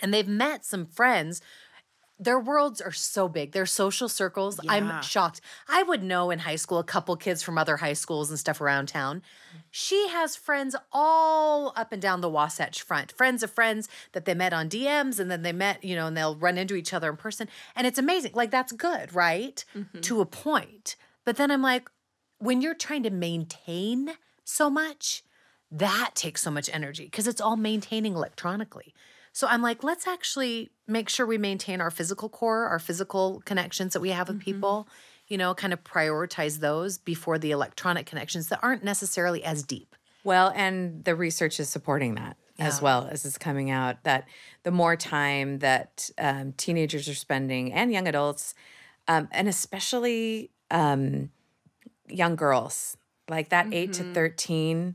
And 0.00 0.12
they've 0.12 0.28
met 0.28 0.64
some 0.64 0.86
friends 0.86 1.40
their 2.18 2.38
worlds 2.38 2.80
are 2.80 2.92
so 2.92 3.28
big. 3.28 3.52
Their 3.52 3.66
social 3.66 4.08
circles, 4.08 4.58
Yeah. 4.62 4.72
I'm 4.72 5.02
shocked. 5.02 5.40
I 5.68 5.82
would 5.82 6.02
know 6.02 6.30
in 6.30 6.38
high 6.40 6.56
school 6.56 6.78
a 6.78 6.84
couple 6.84 7.14
kids 7.16 7.42
from 7.42 7.58
other 7.58 7.76
high 7.76 7.92
schools 7.92 8.30
and 8.30 8.38
stuff 8.38 8.60
around 8.60 8.88
town. 8.88 9.18
Mm. 9.18 9.60
She 9.70 10.08
has 10.08 10.34
friends 10.34 10.74
all 10.92 11.72
up 11.76 11.92
and 11.92 12.00
down 12.00 12.22
the 12.22 12.30
Wasatch 12.30 12.80
Front, 12.80 13.12
friends 13.12 13.42
of 13.42 13.50
friends 13.50 13.88
that 14.12 14.24
they 14.24 14.34
met 14.34 14.54
on 14.54 14.68
DMs 14.68 15.20
and 15.20 15.30
then 15.30 15.42
they 15.42 15.52
met, 15.52 15.84
you 15.84 15.94
know, 15.94 16.06
and 16.06 16.16
they'll 16.16 16.36
run 16.36 16.56
into 16.56 16.74
each 16.74 16.94
other 16.94 17.10
in 17.10 17.16
person. 17.16 17.48
And 17.74 17.86
it's 17.86 17.98
amazing. 17.98 18.32
Like, 18.34 18.50
that's 18.50 18.72
good, 18.72 19.14
right? 19.14 19.62
Mm-hmm. 19.76 20.00
To 20.00 20.20
a 20.22 20.26
point. 20.26 20.96
But 21.24 21.36
then 21.36 21.50
I'm 21.50 21.62
like, 21.62 21.90
when 22.38 22.62
you're 22.62 22.74
trying 22.74 23.02
to 23.02 23.10
maintain 23.10 24.12
so 24.44 24.70
much, 24.70 25.22
that 25.70 26.12
takes 26.14 26.42
so 26.42 26.50
much 26.50 26.70
energy 26.72 27.04
because 27.04 27.26
it's 27.26 27.40
all 27.40 27.56
maintaining 27.56 28.14
electronically. 28.14 28.94
So 29.36 29.46
I'm 29.46 29.60
like, 29.60 29.84
let's 29.84 30.06
actually 30.06 30.70
make 30.86 31.10
sure 31.10 31.26
we 31.26 31.36
maintain 31.36 31.82
our 31.82 31.90
physical 31.90 32.30
core, 32.30 32.68
our 32.68 32.78
physical 32.78 33.42
connections 33.44 33.92
that 33.92 34.00
we 34.00 34.08
have 34.08 34.28
with 34.28 34.40
people, 34.40 34.88
you 35.28 35.36
know, 35.36 35.52
kind 35.52 35.74
of 35.74 35.84
prioritize 35.84 36.60
those 36.60 36.96
before 36.96 37.38
the 37.38 37.50
electronic 37.50 38.06
connections 38.06 38.48
that 38.48 38.60
aren't 38.62 38.82
necessarily 38.82 39.44
as 39.44 39.62
deep. 39.62 39.94
Well, 40.24 40.54
and 40.56 41.04
the 41.04 41.14
research 41.14 41.60
is 41.60 41.68
supporting 41.68 42.14
that 42.14 42.38
as 42.58 42.80
well 42.80 43.08
as 43.10 43.26
it's 43.26 43.36
coming 43.36 43.70
out 43.70 44.04
that 44.04 44.26
the 44.62 44.70
more 44.70 44.96
time 44.96 45.58
that 45.58 46.08
um, 46.16 46.52
teenagers 46.52 47.06
are 47.06 47.14
spending 47.14 47.74
and 47.74 47.92
young 47.92 48.08
adults, 48.08 48.54
um, 49.06 49.28
and 49.32 49.48
especially 49.48 50.50
um, 50.70 51.28
young 52.08 52.36
girls, 52.36 52.96
like 53.28 53.50
that 53.50 53.66
eight 53.70 53.92
to 53.92 54.14
13 54.14 54.94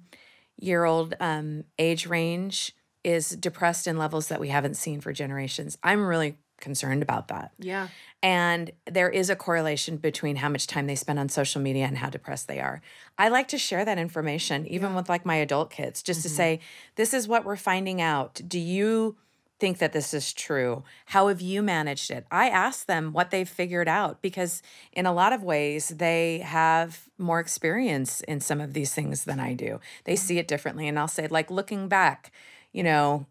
year 0.58 0.84
old 0.84 1.13
um, 1.19 1.63
age 1.77 2.08
range, 2.08 2.73
is 3.04 3.30
depressed 3.30 3.88
in 3.88 3.98
levels 3.98 4.28
that 4.28 4.40
we 4.40 4.50
haven't 4.50 4.76
seen 4.76 5.02
for 5.02 5.14
generations. 5.14 5.78
I'm 5.84 6.06
really 6.06 6.38
concerned 6.60 7.02
about 7.02 7.28
that. 7.30 7.52
Yeah. 7.58 7.88
And 8.22 8.72
there 8.86 9.10
is 9.10 9.30
a 9.30 9.36
correlation 9.36 9.98
between 9.98 10.36
how 10.36 10.50
much 10.50 10.68
time 10.68 10.86
they 10.86 10.96
spend 10.96 11.18
on 11.18 11.28
social 11.28 11.60
media 11.60 11.86
and 11.86 11.98
how 11.98 12.10
depressed 12.10 12.48
they 12.48 12.60
are. 12.60 12.82
I 13.18 13.30
like 13.30 13.48
to 13.50 13.58
share 13.58 13.84
that 13.84 13.98
information, 13.98 14.68
even 14.68 14.94
with 14.94 15.10
like 15.10 15.26
my 15.26 15.36
adult 15.36 15.72
kids, 15.72 16.04
just 16.04 16.22
to 16.22 16.28
mm-hmm. 16.28 16.38
say, 16.38 16.60
this 16.96 17.14
is 17.14 17.28
what 17.28 17.46
we're 17.46 17.56
finding 17.56 18.00
out. 18.00 18.40
Do 18.48 18.60
you 18.60 19.18
think 19.60 19.80
that 19.80 19.94
this 19.94 20.14
is 20.14 20.34
true? 20.34 20.84
How 21.06 21.28
have 21.28 21.42
you 21.42 21.62
managed 21.62 22.12
it? 22.12 22.26
I 22.32 22.50
ask 22.50 22.86
them 22.86 23.12
what 23.14 23.32
they've 23.32 23.48
figured 23.50 23.88
out 23.88 24.22
because, 24.22 24.64
in 24.92 25.06
a 25.06 25.14
lot 25.14 25.34
of 25.34 25.44
ways, 25.44 25.90
they 25.90 26.40
have 26.40 27.08
more 27.20 27.40
experience 27.40 28.22
in 28.22 28.40
some 28.40 28.60
of 28.60 28.74
these 28.74 28.94
things 28.94 29.24
than 29.24 29.40
I 29.40 29.54
do. 29.54 29.80
They 30.06 30.16
see 30.16 30.40
it 30.40 30.48
differently. 30.48 30.88
And 30.88 30.98
I'll 30.98 31.08
say, 31.08 31.28
like, 31.28 31.52
looking 31.52 31.88
back, 31.88 32.32
you 32.73 32.84
know, 32.84 33.25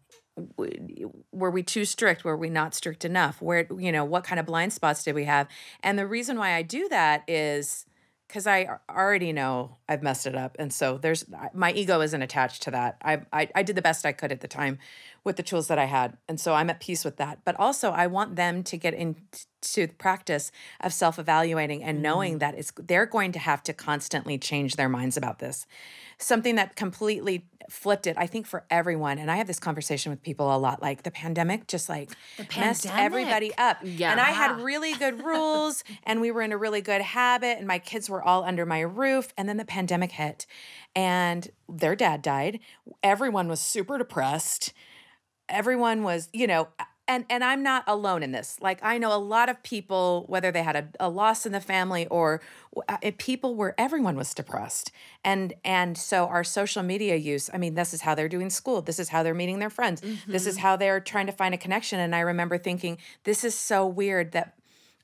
were 1.31 1.51
we 1.51 1.63
too 1.63 1.85
strict? 1.85 2.23
Were 2.23 2.37
we 2.37 2.49
not 2.49 2.73
strict 2.73 3.03
enough? 3.05 3.41
Where 3.41 3.67
you 3.77 3.91
know 3.91 4.05
what 4.05 4.23
kind 4.23 4.39
of 4.39 4.45
blind 4.45 4.73
spots 4.73 5.03
did 5.03 5.15
we 5.15 5.25
have? 5.25 5.47
And 5.83 5.99
the 5.99 6.07
reason 6.07 6.37
why 6.37 6.53
i 6.53 6.61
do 6.61 6.87
that 6.89 7.23
is 7.27 7.85
because 8.27 8.47
i 8.47 8.65
already 8.89 9.33
know 9.33 9.77
i've 9.89 10.01
messed 10.01 10.25
it 10.25 10.35
up. 10.35 10.55
And 10.57 10.71
so 10.73 10.97
there's 10.97 11.25
my 11.53 11.73
ego 11.73 12.01
isn't 12.01 12.21
attached 12.21 12.63
to 12.63 12.71
that. 12.71 12.97
I, 13.03 13.21
I 13.33 13.49
i 13.55 13.63
did 13.63 13.75
the 13.75 13.81
best 13.81 14.05
i 14.05 14.13
could 14.13 14.31
at 14.31 14.41
the 14.41 14.47
time 14.47 14.79
with 15.23 15.35
the 15.35 15.43
tools 15.43 15.67
that 15.67 15.79
i 15.79 15.85
had 15.85 16.17
and 16.27 16.39
so 16.39 16.53
i'm 16.53 16.69
at 16.69 16.79
peace 16.79 17.05
with 17.05 17.17
that. 17.17 17.39
But 17.45 17.59
also 17.59 17.91
i 17.91 18.07
want 18.07 18.35
them 18.35 18.63
to 18.63 18.77
get 18.77 18.93
into 18.93 19.21
the 19.75 19.87
practice 19.87 20.51
of 20.79 20.93
self-evaluating 20.93 21.83
and 21.83 22.01
knowing 22.01 22.33
mm-hmm. 22.33 22.39
that 22.39 22.55
it's 22.55 22.71
they're 22.77 23.05
going 23.05 23.31
to 23.33 23.39
have 23.39 23.63
to 23.63 23.73
constantly 23.73 24.37
change 24.37 24.75
their 24.75 24.89
minds 24.89 25.17
about 25.17 25.39
this. 25.39 25.67
Something 26.17 26.55
that 26.55 26.75
completely 26.75 27.47
flipped 27.69 28.05
it 28.05 28.17
i 28.17 28.27
think 28.27 28.45
for 28.45 28.65
everyone 28.69 29.17
and 29.17 29.31
i 29.31 29.37
have 29.37 29.47
this 29.47 29.59
conversation 29.59 30.09
with 30.09 30.21
people 30.23 30.53
a 30.53 30.57
lot 30.57 30.81
like 30.81 31.03
the 31.03 31.11
pandemic 31.11 31.67
just 31.67 31.87
like 31.87 32.09
messed 32.57 32.85
everybody 32.87 33.53
up. 33.57 33.77
Yeah. 33.81 34.11
and 34.11 34.19
i 34.19 34.31
had 34.31 34.59
really 34.59 34.93
good 34.95 35.23
rules 35.23 35.83
and 36.03 36.19
we 36.19 36.31
were 36.31 36.41
in 36.41 36.51
a 36.51 36.57
really 36.57 36.81
good 36.81 37.01
habit 37.01 37.59
and 37.59 37.67
my 37.67 37.79
kids 37.79 38.09
were 38.09 38.21
all 38.21 38.43
under 38.43 38.65
my 38.65 38.81
roof 38.81 39.31
and 39.37 39.47
then 39.47 39.55
the 39.55 39.63
pandemic 39.63 40.13
hit 40.13 40.45
and 40.95 41.49
their 41.69 41.95
dad 41.95 42.21
died. 42.21 42.59
Everyone 43.01 43.47
was 43.47 43.61
super 43.61 43.97
depressed 43.97 44.73
everyone 45.51 46.03
was 46.03 46.29
you 46.33 46.47
know 46.47 46.67
and 47.07 47.25
and 47.29 47.43
i'm 47.43 47.61
not 47.61 47.83
alone 47.87 48.23
in 48.23 48.31
this. 48.31 48.57
Like 48.61 48.79
i 48.81 48.97
know 48.97 49.13
a 49.15 49.19
lot 49.19 49.49
of 49.49 49.61
people 49.63 50.25
whether 50.27 50.51
they 50.51 50.63
had 50.63 50.75
a, 50.75 50.87
a 50.99 51.09
loss 51.09 51.45
in 51.45 51.51
the 51.51 51.59
family 51.59 52.07
or 52.07 52.41
uh, 52.87 52.97
people 53.17 53.55
where 53.55 53.75
everyone 53.77 54.15
was 54.15 54.33
depressed. 54.33 54.91
And 55.23 55.53
and 55.65 55.97
so 55.97 56.27
our 56.27 56.43
social 56.43 56.83
media 56.83 57.15
use 57.15 57.49
i 57.53 57.57
mean 57.57 57.75
this 57.75 57.93
is 57.93 58.01
how 58.01 58.15
they're 58.15 58.29
doing 58.29 58.49
school. 58.49 58.81
This 58.81 58.99
is 58.99 59.09
how 59.09 59.23
they're 59.23 59.33
meeting 59.33 59.59
their 59.59 59.69
friends. 59.69 60.01
This 60.27 60.47
is 60.47 60.57
how 60.57 60.75
they're 60.75 60.99
trying 60.99 61.25
to 61.25 61.33
find 61.33 61.53
a 61.53 61.57
connection. 61.57 61.99
And 61.99 62.15
i 62.15 62.21
remember 62.21 62.57
thinking 62.57 62.97
this 63.23 63.43
is 63.43 63.55
so 63.55 63.85
weird 63.85 64.31
that 64.31 64.55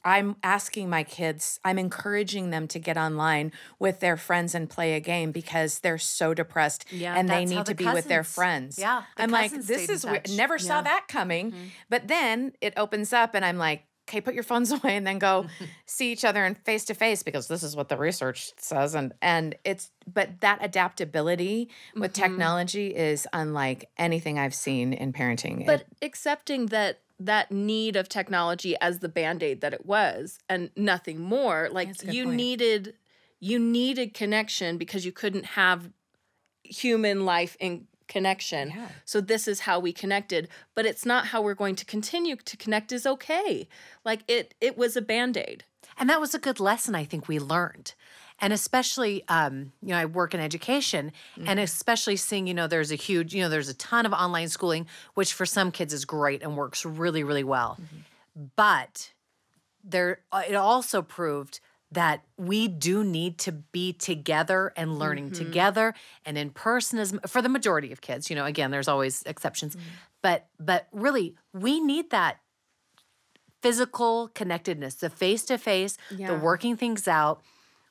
I'm 0.05 0.35
asking 0.43 0.89
my 0.89 1.03
kids, 1.03 1.59
I'm 1.65 1.77
encouraging 1.79 2.49
them 2.49 2.67
to 2.69 2.79
get 2.79 2.97
online 2.97 3.51
with 3.79 3.99
their 3.99 4.17
friends 4.17 4.55
and 4.55 4.69
play 4.69 4.93
a 4.95 4.99
game 4.99 5.31
because 5.31 5.79
they're 5.79 5.97
so 5.97 6.33
depressed 6.33 6.85
Yeah, 6.91 7.15
and 7.17 7.27
they 7.29 7.45
need 7.45 7.59
the 7.65 7.73
to 7.73 7.75
be 7.75 7.85
with 7.85 8.07
their 8.07 8.23
friends. 8.23 8.77
yeah, 8.79 9.03
the 9.17 9.23
I'm 9.23 9.31
like, 9.31 9.51
this 9.51 9.89
is 9.89 10.05
weird. 10.05 10.29
Never 10.35 10.57
saw 10.57 10.81
that 10.81 11.07
coming. 11.07 11.53
But 11.89 12.07
then 12.07 12.53
it 12.61 12.73
opens 12.77 13.11
up 13.13 13.35
and 13.35 13.43
I'm 13.43 13.57
like, 13.57 13.83
okay, 14.09 14.21
put 14.21 14.33
your 14.33 14.43
phones 14.43 14.71
away 14.77 14.95
and 14.95 15.05
then 15.05 15.19
go 15.19 15.47
see 15.85 16.13
each 16.13 16.23
other 16.23 16.45
and 16.45 16.57
face 16.59 16.85
to 16.85 16.93
face 16.93 17.23
because 17.23 17.49
this 17.49 17.61
is 17.61 17.75
what 17.75 17.89
the 17.89 17.97
research 17.97 18.53
says. 18.57 18.95
And 18.95 19.13
and 19.21 19.55
it's 19.65 19.91
but 20.11 20.39
that 20.39 20.59
adaptability 20.61 21.69
with 21.95 22.11
Mhm. 22.11 22.15
technology 22.15 22.95
is 22.95 23.27
unlike 23.33 23.89
anything 23.97 24.39
I've 24.39 24.55
seen 24.55 24.93
in 24.93 25.11
parenting. 25.13 25.65
But 25.65 25.81
It- 25.81 25.87
accepting 26.05 26.67
that 26.67 26.99
that 27.19 27.51
need 27.51 27.95
of 27.95 28.07
technology 28.07 28.75
as 28.79 28.99
the 28.99 29.09
band-aid 29.09 29.61
that 29.61 29.73
it 29.73 29.85
was 29.85 30.39
and 30.47 30.69
nothing 30.75 31.19
more, 31.19 31.69
like 31.71 31.87
That's 31.89 32.03
a 32.03 32.05
good 32.07 32.15
you 32.15 32.25
point. 32.25 32.35
needed 32.35 32.93
you 33.39 33.59
needed 33.59 34.13
connection 34.13 34.77
because 34.77 35.05
you 35.05 35.11
couldn't 35.11 35.45
have 35.45 35.91
human 36.63 37.23
life 37.25 37.55
in 37.59 37.87
connection. 38.07 38.69
Yeah. 38.69 38.87
So 39.05 39.21
this 39.21 39.47
is 39.47 39.61
how 39.61 39.79
we 39.79 39.93
connected, 39.93 40.47
but 40.73 40.85
it's 40.85 41.05
not 41.05 41.27
how 41.27 41.41
we're 41.41 41.53
going 41.53 41.75
to 41.75 41.85
continue 41.85 42.35
to 42.35 42.57
connect 42.57 42.91
is 42.91 43.05
okay. 43.05 43.67
Like 44.03 44.21
it 44.27 44.53
it 44.61 44.77
was 44.77 44.95
a 44.95 45.01
band-aid. 45.01 45.63
And 45.99 46.09
that 46.09 46.19
was 46.19 46.33
a 46.35 46.39
good 46.39 46.59
lesson 46.59 46.95
I 46.95 47.05
think 47.05 47.27
we 47.27 47.39
learned. 47.39 47.93
And 48.39 48.53
especially, 48.53 49.23
um, 49.27 49.71
you 49.81 49.89
know, 49.89 49.97
I 49.97 50.05
work 50.05 50.33
in 50.33 50.39
education, 50.39 51.11
and 51.45 51.59
especially 51.59 52.15
seeing, 52.17 52.45
you 52.47 52.53
know, 52.53 52.67
there's 52.67 52.91
a 52.91 52.95
huge, 52.95 53.33
you 53.33 53.41
know, 53.41 53.49
there's 53.49 53.69
a 53.69 53.73
ton 53.73 54.05
of 54.05 54.13
online 54.13 54.47
schooling, 54.49 54.85
which 55.15 55.33
for 55.33 55.45
some 55.45 55.71
kids 55.71 55.93
is 55.93 56.05
great 56.05 56.43
and 56.43 56.55
works 56.55 56.85
really, 56.85 57.23
really 57.23 57.43
well. 57.43 57.79
But 58.55 59.11
there, 59.83 60.19
uh, 60.31 60.43
it 60.47 60.53
also 60.55 61.01
proved 61.01 61.59
that 61.91 62.23
we 62.37 62.67
do 62.67 63.03
need 63.03 63.37
to 63.39 63.51
be 63.51 63.93
together 63.93 64.73
and 64.75 64.99
learning 64.99 65.31
together 65.31 65.93
and 66.25 66.37
in 66.37 66.49
person 66.49 66.99
is 66.99 67.17
for 67.25 67.41
the 67.41 67.47
majority 67.47 67.93
of 67.93 68.01
kids 68.01 68.29
you 68.29 68.35
know 68.35 68.43
again 68.43 68.71
there's 68.71 68.89
always 68.89 69.23
exceptions. 69.23 69.77
But 70.21 70.47
but 70.59 70.87
really 70.91 71.35
we 71.53 71.79
need 71.79 72.09
that 72.09 72.39
physical 73.61 74.29
connectedness, 74.35 74.95
the 74.95 75.09
face 75.09 75.43
to 75.45 75.57
face, 75.57 75.97
the 76.27 76.35
working 76.35 76.75
things 76.77 77.07
out. 77.07 77.41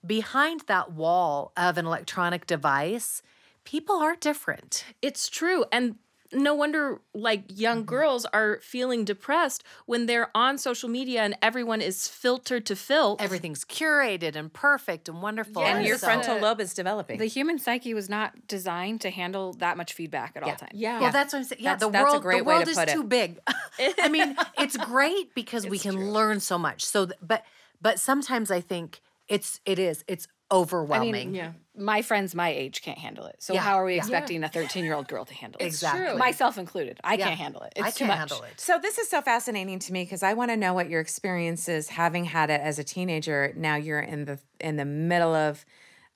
Behind 0.07 0.62
that 0.66 0.92
wall 0.92 1.53
of 1.57 1.79
an 1.79 1.87
electronic 1.87 2.47
device, 2.47 3.23
people 3.64 3.97
are 3.97 4.16
different. 4.16 4.85
It's 5.03 5.29
true. 5.29 5.64
And 5.73 5.97
no 6.33 6.55
wonder 6.55 7.01
like 7.14 7.45
young 7.49 7.79
mm-hmm. 7.79 7.87
girls 7.87 8.27
are 8.27 8.59
feeling 8.62 9.05
depressed 9.05 9.62
when 9.87 10.07
they're 10.07 10.31
on 10.35 10.59
social 10.59 10.88
media 10.88 11.23
and 11.23 11.37
everyone 11.40 11.81
is 11.81 12.09
filtered 12.09 12.66
to 12.66 12.77
filth. 12.77 13.21
Everything's 13.21 13.64
curated 13.64 14.35
and 14.37 14.53
perfect 14.53 15.09
and 15.09 15.23
wonderful. 15.23 15.62
and 15.62 15.87
your 15.87 15.99
so- 15.99 16.07
frontal 16.07 16.38
lobe 16.38 16.61
is 16.61 16.75
developing. 16.75 17.19
The 17.19 17.27
human 17.27 17.59
psyche 17.59 17.95
was 17.95 18.09
not 18.09 18.47
designed 18.49 19.01
to 19.03 19.11
handle 19.11 19.53
that 19.55 19.77
much 19.77 19.92
feedback 19.92 20.33
at 20.37 20.45
Yeah. 20.45 20.51
all 20.51 20.57
times. 20.57 20.73
yeah. 20.75 21.01
Well, 21.01 21.12
that's 21.12 21.33
what 21.33 21.40
I'm 21.40 21.45
saying. 21.45 21.62
Yeah, 21.62 21.75
That's- 21.77 21.87
the 21.87 21.92
that's 21.92 22.03
a 22.03 22.12
world, 22.12 22.23
great 22.23 22.38
the 22.38 22.45
way 22.45 22.55
to 22.55 22.59
world 22.59 22.69
is 22.69 22.77
put 22.77 22.88
it. 22.88 22.92
too 22.92 23.05
big. 23.05 23.38
I 24.01 24.09
mean, 24.09 24.37
it's 24.59 24.77
great 24.77 25.35
because 25.35 25.66
we 25.66 25.79
can 25.79 25.95
true. 25.95 26.11
learn 26.11 26.40
so 26.40 26.59
much. 26.59 26.85
So, 26.85 27.07
th- 27.07 27.19
but 27.23 27.45
but 27.81 28.01
sometimes 28.01 28.51
I 28.51 28.61
think 28.61 29.01
it's 29.29 29.61
it 29.65 29.79
is 29.79 30.05
it's 30.09 30.29
overwhelming. 30.53 31.35
I 31.35 31.39
yeah. 31.39 31.53
My 31.77 32.03
friends 32.03 32.35
my 32.35 32.49
age 32.51 32.81
can't 32.83 32.99
handle 32.99 33.27
it. 33.27 33.37
So 33.41 33.53
Yeah, 33.53 33.61
how 33.61 33.75
are 33.75 33.85
we 33.85 33.95
yeah. 33.95 33.99
expecting 33.99 34.43
a 34.45 34.49
13 34.49 34.85
year 34.85 34.95
old 34.95 35.09
girl 35.09 35.25
to 35.25 35.35
handle 35.35 35.61
it? 35.61 35.67
Exactly. 35.67 36.07
true. 36.07 36.17
Myself 36.17 36.57
included. 36.59 36.99
I 37.05 37.15
Yeah. 37.15 37.27
can't 37.27 37.39
handle 37.39 37.62
it. 37.62 37.73
It's 37.77 37.87
I 37.87 37.91
too 37.91 37.99
can't 37.99 38.09
much. 38.09 38.19
handle 38.19 38.43
it. 38.45 38.61
So 38.61 38.79
this 38.81 38.99
is 38.99 39.09
so 39.11 39.21
fascinating 39.21 39.79
to 39.81 39.93
me 39.93 40.05
because 40.05 40.23
I 40.23 40.35
want 40.35 40.51
to 40.53 40.57
know 40.57 40.73
what 40.73 40.89
your 40.89 41.01
experience 41.01 41.69
is 41.69 41.89
having 41.89 42.25
had 42.27 42.51
it 42.51 42.61
as 42.61 42.79
a 42.79 42.85
teenager. 42.85 43.53
Now 43.57 43.77
you're 43.77 44.01
in 44.01 44.25
the 44.25 44.39
in 44.61 44.77
the 44.77 44.85
middle 44.85 45.35
of 45.35 45.65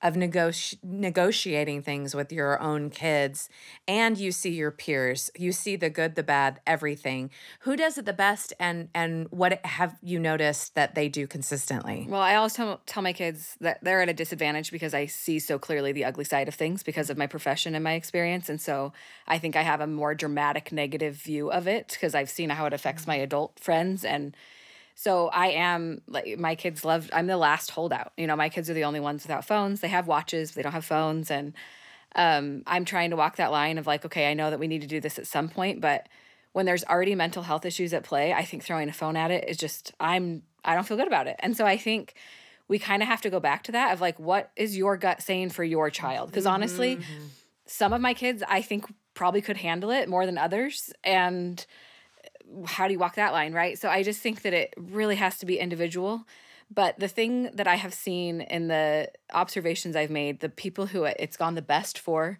of 0.01 0.15
negoti- 0.15 0.77
negotiating 0.83 1.81
things 1.81 2.15
with 2.15 2.31
your 2.31 2.59
own 2.59 2.89
kids 2.89 3.49
and 3.87 4.17
you 4.17 4.31
see 4.31 4.51
your 4.51 4.71
peers. 4.71 5.29
You 5.37 5.51
see 5.51 5.75
the 5.75 5.89
good, 5.89 6.15
the 6.15 6.23
bad, 6.23 6.59
everything. 6.65 7.29
Who 7.61 7.75
does 7.75 7.97
it 7.97 8.05
the 8.05 8.13
best 8.13 8.53
and 8.59 8.89
and 8.93 9.27
what 9.29 9.63
have 9.65 9.97
you 10.01 10.19
noticed 10.19 10.75
that 10.75 10.95
they 10.95 11.09
do 11.09 11.27
consistently? 11.27 12.05
Well, 12.09 12.21
I 12.21 12.35
always 12.35 12.53
tell, 12.53 12.81
tell 12.85 13.03
my 13.03 13.13
kids 13.13 13.57
that 13.61 13.83
they're 13.83 14.01
at 14.01 14.09
a 14.09 14.13
disadvantage 14.13 14.71
because 14.71 14.93
I 14.93 15.05
see 15.05 15.39
so 15.39 15.59
clearly 15.59 15.91
the 15.91 16.05
ugly 16.05 16.25
side 16.25 16.47
of 16.47 16.55
things 16.55 16.83
because 16.83 17.09
of 17.09 17.17
my 17.17 17.27
profession 17.27 17.75
and 17.75 17.83
my 17.83 17.93
experience. 17.93 18.49
And 18.49 18.59
so 18.59 18.93
I 19.27 19.37
think 19.37 19.55
I 19.55 19.61
have 19.61 19.81
a 19.81 19.87
more 19.87 20.15
dramatic 20.15 20.71
negative 20.71 21.15
view 21.15 21.51
of 21.51 21.67
it 21.67 21.89
because 21.89 22.15
I've 22.15 22.29
seen 22.29 22.49
how 22.49 22.65
it 22.65 22.73
affects 22.73 23.03
mm. 23.03 23.07
my 23.07 23.15
adult 23.15 23.59
friends. 23.59 24.03
And 24.03 24.35
so 24.95 25.29
I 25.29 25.47
am 25.47 26.01
like, 26.07 26.37
my 26.37 26.55
kids 26.55 26.85
love, 26.85 27.09
I'm 27.13 27.27
the 27.27 27.37
last 27.37 27.71
holdout. 27.71 28.13
You 28.17 28.27
know, 28.27 28.35
my 28.35 28.49
kids 28.49 28.69
are 28.69 28.73
the 28.73 28.83
only 28.83 28.99
ones 28.99 29.23
without 29.23 29.45
phones. 29.45 29.81
They 29.81 29.87
have 29.87 30.07
watches, 30.07 30.51
they 30.51 30.61
don't 30.61 30.71
have 30.71 30.85
phones. 30.85 31.31
And 31.31 31.53
um, 32.15 32.63
I'm 32.67 32.85
trying 32.85 33.09
to 33.11 33.15
walk 33.15 33.37
that 33.37 33.51
line 33.51 33.77
of 33.77 33.87
like, 33.87 34.05
okay, 34.05 34.29
I 34.29 34.33
know 34.33 34.49
that 34.49 34.59
we 34.59 34.67
need 34.67 34.81
to 34.81 34.87
do 34.87 34.99
this 34.99 35.17
at 35.17 35.27
some 35.27 35.49
point, 35.49 35.81
but 35.81 36.07
when 36.53 36.65
there's 36.65 36.83
already 36.83 37.15
mental 37.15 37.43
health 37.43 37.65
issues 37.65 37.93
at 37.93 38.03
play, 38.03 38.33
I 38.33 38.43
think 38.43 38.63
throwing 38.63 38.89
a 38.89 38.93
phone 38.93 39.15
at 39.15 39.31
it 39.31 39.47
is 39.47 39.57
just 39.57 39.93
I'm 39.99 40.43
I 40.63 40.75
don't 40.75 40.85
feel 40.85 40.97
good 40.97 41.07
about 41.07 41.27
it. 41.27 41.37
And 41.39 41.55
so 41.55 41.65
I 41.65 41.77
think 41.77 42.13
we 42.67 42.77
kind 42.77 43.01
of 43.01 43.07
have 43.07 43.21
to 43.21 43.29
go 43.29 43.39
back 43.39 43.63
to 43.63 43.71
that 43.73 43.93
of 43.93 44.01
like 44.01 44.19
what 44.19 44.51
is 44.55 44.77
your 44.77 44.97
gut 44.97 45.21
saying 45.21 45.49
for 45.49 45.63
your 45.63 45.89
child? 45.89 46.29
Because 46.29 46.45
honestly, 46.45 46.99
some 47.65 47.93
of 47.93 48.01
my 48.01 48.13
kids 48.13 48.43
I 48.47 48.61
think 48.61 48.85
probably 49.13 49.41
could 49.41 49.57
handle 49.57 49.91
it 49.91 50.09
more 50.09 50.25
than 50.25 50.37
others 50.37 50.91
and 51.03 51.65
how 52.65 52.87
do 52.87 52.93
you 52.93 52.99
walk 52.99 53.15
that 53.15 53.33
line, 53.33 53.53
right? 53.53 53.77
So 53.77 53.89
I 53.89 54.03
just 54.03 54.19
think 54.21 54.41
that 54.43 54.53
it 54.53 54.73
really 54.77 55.15
has 55.15 55.37
to 55.39 55.45
be 55.45 55.59
individual. 55.59 56.25
But 56.73 56.99
the 56.99 57.07
thing 57.07 57.49
that 57.53 57.67
I 57.67 57.75
have 57.75 57.93
seen 57.93 58.41
in 58.41 58.67
the 58.67 59.11
observations 59.33 59.95
I've 59.95 60.09
made, 60.09 60.39
the 60.39 60.49
people 60.49 60.85
who 60.87 61.03
it's 61.03 61.35
gone 61.37 61.55
the 61.55 61.61
best 61.61 61.99
for 61.99 62.37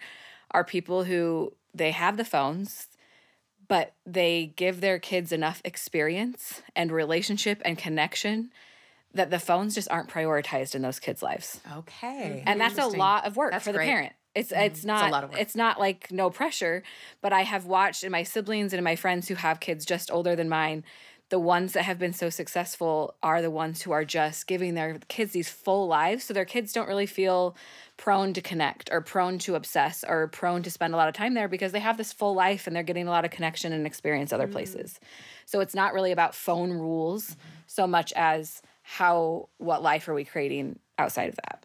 are 0.52 0.64
people 0.64 1.04
who 1.04 1.54
they 1.74 1.92
have 1.92 2.18
the 2.18 2.26
phones, 2.26 2.88
but 3.68 3.94
they 4.06 4.54
give 4.56 4.82
their 4.82 5.00
kids 5.00 5.32
enough 5.32 5.62
experience 5.66 6.62
and 6.76 6.92
relationship 6.92 7.62
and 7.66 7.78
connection 7.78 8.52
that 9.14 9.30
the 9.30 9.40
phones 9.40 9.76
just 9.76 9.90
aren't 9.92 10.10
prioritized 10.10 10.76
in 10.76 10.82
those 10.82 11.00
kids' 11.00 11.22
lives. 11.22 11.60
Okay. 11.78 12.44
And 12.46 12.60
that's 12.60 12.78
a 12.78 12.88
lot 12.88 13.26
of 13.26 13.36
work 13.36 13.52
That's 13.52 13.66
for 13.66 13.74
the 13.74 13.80
great. 13.80 13.88
parent. 13.88 14.14
Mm-hmm. 14.36 14.42
It's 14.42 14.52
it's 14.52 14.86
not 14.86 15.12
lot 15.12 15.24
of 15.24 15.32
work. 15.32 15.40
it's 15.40 15.56
not 15.56 15.80
like 15.80 16.12
no 16.12 16.30
pressure, 16.30 16.84
but 17.22 17.34
I 17.34 17.42
have 17.42 17.66
watched 17.66 18.04
in 18.04 18.12
my 18.12 18.24
siblings 18.24 18.74
and 18.74 18.78
in 18.78 18.84
my 18.84 18.96
friends 18.96 19.28
who 19.28 19.36
have 19.36 19.60
kids 19.60 19.86
just 19.86 20.10
older 20.12 20.36
than 20.36 20.48
mine, 20.48 20.84
the 21.32 21.40
ones 21.40 21.72
that 21.74 21.84
have 21.84 21.98
been 21.98 22.12
so 22.12 22.30
successful 22.30 23.16
are 23.24 23.42
the 23.42 23.50
ones 23.50 23.82
who 23.82 23.92
are 23.92 24.04
just 24.04 24.48
giving 24.48 24.74
their 24.74 25.00
kids 25.08 25.32
these 25.32 25.50
full 25.50 25.88
lives 25.88 26.26
so 26.26 26.34
their 26.34 26.46
kids 26.46 26.74
don't 26.74 26.90
really 26.90 27.06
feel 27.06 27.56
prone 27.96 28.34
to 28.34 28.42
connect 28.42 28.90
or 28.92 29.00
prone 29.00 29.40
to 29.40 29.56
obsess 29.56 30.04
or 30.06 30.28
prone 30.28 30.62
to 30.62 30.70
spend 30.70 30.94
a 30.94 30.98
lot 30.98 31.08
of 31.08 31.14
time 31.14 31.34
there 31.34 31.48
because 31.48 31.72
they 31.72 31.80
have 31.80 31.96
this 31.98 32.12
full 32.12 32.36
life 32.36 32.68
and 32.68 32.76
they're 32.76 32.84
getting 32.84 33.08
a 33.08 33.12
lot 33.12 33.24
of 33.24 33.32
connection 33.32 33.72
and 33.72 33.88
experience 33.88 34.34
other 34.34 34.44
mm-hmm. 34.44 34.54
places. 34.54 35.00
So 35.46 35.62
it's 35.62 35.74
not 35.74 35.94
really 35.94 36.12
about 36.12 36.36
phone 36.36 36.72
rules 36.74 37.32
mm-hmm. 37.32 37.40
so 37.66 37.88
much 37.88 38.12
as 38.18 38.62
how 38.82 39.48
what 39.58 39.82
life 39.82 40.10
are 40.10 40.14
we 40.14 40.26
creating 40.26 40.80
outside 40.98 41.30
of 41.30 41.36
that. 41.36 41.64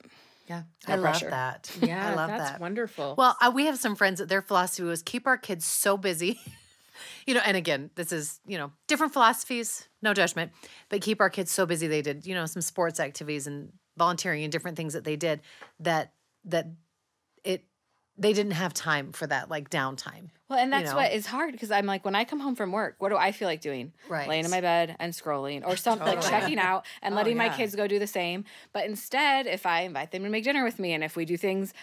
Yeah. 0.49 0.63
I 0.87 0.97
love 0.97 1.21
that. 1.21 1.77
Yeah, 1.81 2.11
I 2.11 2.15
love 2.15 2.29
that's 2.29 2.53
that. 2.53 2.61
wonderful. 2.61 3.15
Well, 3.19 3.37
uh, 3.41 3.51
we 3.55 3.67
have 3.67 3.79
some 3.79 3.97
friends 3.97 4.21
that 4.21 4.29
their 4.29 4.43
philosophy 4.43 4.85
was 4.85 5.03
keep 5.03 5.27
our 5.27 5.37
kids 5.37 5.65
so 5.65 5.97
busy. 5.97 6.39
you 7.27 7.35
know, 7.35 7.41
and 7.45 7.57
again, 7.57 7.91
this 7.95 8.13
is, 8.13 8.41
you 8.47 8.57
know, 8.59 8.73
different 8.87 9.13
philosophies, 9.13 9.89
no 10.03 10.15
judgment, 10.15 10.53
but 10.89 11.01
keep 11.01 11.21
our 11.21 11.31
kids 11.31 11.51
so 11.51 11.67
busy. 11.67 11.87
They 11.87 12.03
did, 12.03 12.27
you 12.27 12.35
know, 12.35 12.47
some 12.47 12.63
sports 12.63 13.01
activities 13.01 13.47
and 13.47 13.73
volunteering 13.97 14.45
and 14.45 14.53
different 14.53 14.77
things 14.77 14.93
that 14.93 15.05
they 15.05 15.17
did 15.17 15.41
that, 15.81 16.13
that 16.45 16.69
it, 17.45 17.65
they 18.19 18.33
didn't 18.33 18.53
have 18.53 18.73
time 18.73 19.13
for 19.13 19.27
that 19.27 19.51
like 19.51 19.71
downtime. 19.71 20.31
Well, 20.49 20.59
and 20.59 20.71
you 20.73 20.79
that's 20.79 20.91
know? 20.91 20.97
what 20.97 21.13
is 21.13 21.27
hard 21.27 21.53
because 21.53 21.71
I'm 21.71 21.87
like, 21.87 22.05
when 22.05 22.15
I 22.15 22.25
come 22.25 22.39
home 22.39 22.55
from 22.55 22.71
work, 22.73 22.97
what 22.99 23.09
do 23.09 23.17
I 23.17 23.33
feel 23.33 23.49
like 23.49 23.61
doing? 23.61 23.93
Right. 24.09 24.29
Laying 24.29 24.45
in 24.45 24.51
my 24.51 24.61
bed 24.61 24.97
and 25.01 25.13
scrolling 25.13 25.67
or 25.67 25.77
something, 25.77 26.07
like 26.07 26.23
checking 26.23 26.59
out 26.59 26.87
and 27.03 27.15
Oh, 27.15 27.17
letting 27.17 27.37
my 27.37 27.49
kids 27.49 27.75
go 27.75 27.87
do 27.87 27.99
the 27.99 28.07
same. 28.07 28.45
But 28.73 28.87
instead, 28.87 29.47
if 29.47 29.67
I 29.67 29.83
invite 29.83 30.13
them 30.13 30.23
to 30.23 30.31
make 30.31 30.45
dinner 30.45 30.63
with 30.65 30.79
me 30.79 30.93
and 30.93 31.03
if 31.03 31.17
we 31.17 31.25
do 31.25 31.37
things, 31.37 31.75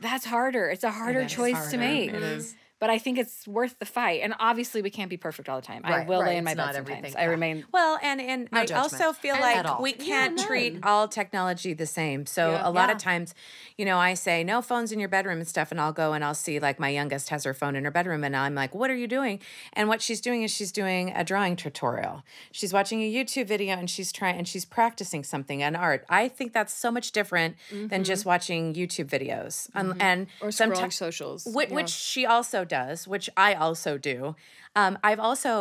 that's 0.00 0.24
harder. 0.24 0.68
It's 0.68 0.84
a 0.84 0.90
harder 0.90 1.26
choice 1.26 1.70
to 1.70 1.78
make. 1.78 2.12
It 2.12 2.22
is. 2.22 2.54
But 2.82 2.90
I 2.90 2.98
think 2.98 3.16
it's 3.16 3.46
worth 3.46 3.78
the 3.78 3.84
fight. 3.86 4.22
And 4.24 4.34
obviously, 4.40 4.82
we 4.82 4.90
can't 4.90 5.08
be 5.08 5.16
perfect 5.16 5.48
all 5.48 5.60
the 5.60 5.64
time. 5.64 5.82
I 5.84 6.04
will 6.04 6.20
right. 6.20 6.30
lay 6.30 6.36
in 6.38 6.42
my 6.42 6.50
It's 6.50 6.56
bed 6.58 6.64
not 6.66 6.74
sometimes. 6.74 6.98
everything, 6.98 7.16
I 7.20 7.24
remain. 7.26 7.64
Well, 7.70 7.96
and 8.02 8.20
and 8.20 8.48
No 8.50 8.58
I 8.62 8.66
judgment. 8.66 9.00
also 9.00 9.12
feel 9.12 9.36
At 9.36 9.64
like 9.64 9.78
we 9.78 9.92
can't 9.92 10.34
none. 10.36 10.44
treat 10.48 10.78
all 10.82 11.06
technology 11.06 11.74
the 11.74 11.86
same. 11.86 12.26
So 12.26 12.50
Yeah. 12.50 12.68
a 12.68 12.70
lot 12.70 12.88
Yeah. 12.88 12.96
of 12.96 12.98
times, 12.98 13.36
you 13.78 13.84
know, 13.84 13.98
I 13.98 14.14
say 14.14 14.42
no 14.42 14.60
phones 14.62 14.90
in 14.90 14.98
your 14.98 15.08
bedroom 15.08 15.38
and 15.38 15.46
stuff, 15.46 15.70
and 15.70 15.80
I'll 15.80 15.92
go 15.92 16.12
and 16.12 16.24
I'll 16.24 16.34
see 16.34 16.58
like 16.58 16.80
my 16.80 16.88
youngest 16.88 17.28
has 17.28 17.44
her 17.44 17.54
phone 17.54 17.76
in 17.76 17.84
her 17.84 17.92
bedroom, 17.92 18.24
and 18.24 18.36
I'm 18.36 18.56
like, 18.56 18.74
"What 18.74 18.90
are 18.90 18.96
you 18.96 19.06
doing?" 19.06 19.38
And 19.74 19.88
what 19.88 20.02
she's 20.02 20.20
doing 20.20 20.42
is 20.42 20.50
she's 20.50 20.72
doing 20.72 21.12
a 21.14 21.22
drawing 21.22 21.54
tutorial. 21.54 22.24
She's 22.50 22.72
watching 22.72 23.00
a 23.00 23.08
YouTube 23.14 23.46
video 23.46 23.76
and 23.76 23.88
she's 23.88 24.10
trying 24.10 24.38
and 24.38 24.48
she's 24.48 24.64
practicing 24.64 25.22
something 25.22 25.62
an 25.62 25.76
art. 25.76 26.04
I 26.08 26.26
think 26.26 26.52
that's 26.52 26.72
so 26.74 26.90
much 26.90 27.12
different 27.12 27.54
than 27.70 28.02
just 28.02 28.24
watching 28.26 28.74
YouTube 28.74 29.06
videos. 29.06 29.70
Um, 29.76 29.94
and 30.00 30.26
or 30.40 30.48
someti- 30.48 30.72
scrolling 30.72 30.92
socials. 30.92 31.44
Which, 31.46 31.68
yeah. 31.68 31.74
which 31.76 31.88
she 31.90 32.26
also 32.26 32.64
does, 32.78 33.06
which 33.06 33.28
I 33.36 33.50
also 33.64 33.98
do. 33.98 34.34
Um, 34.74 34.92
I've 35.08 35.20
also, 35.28 35.52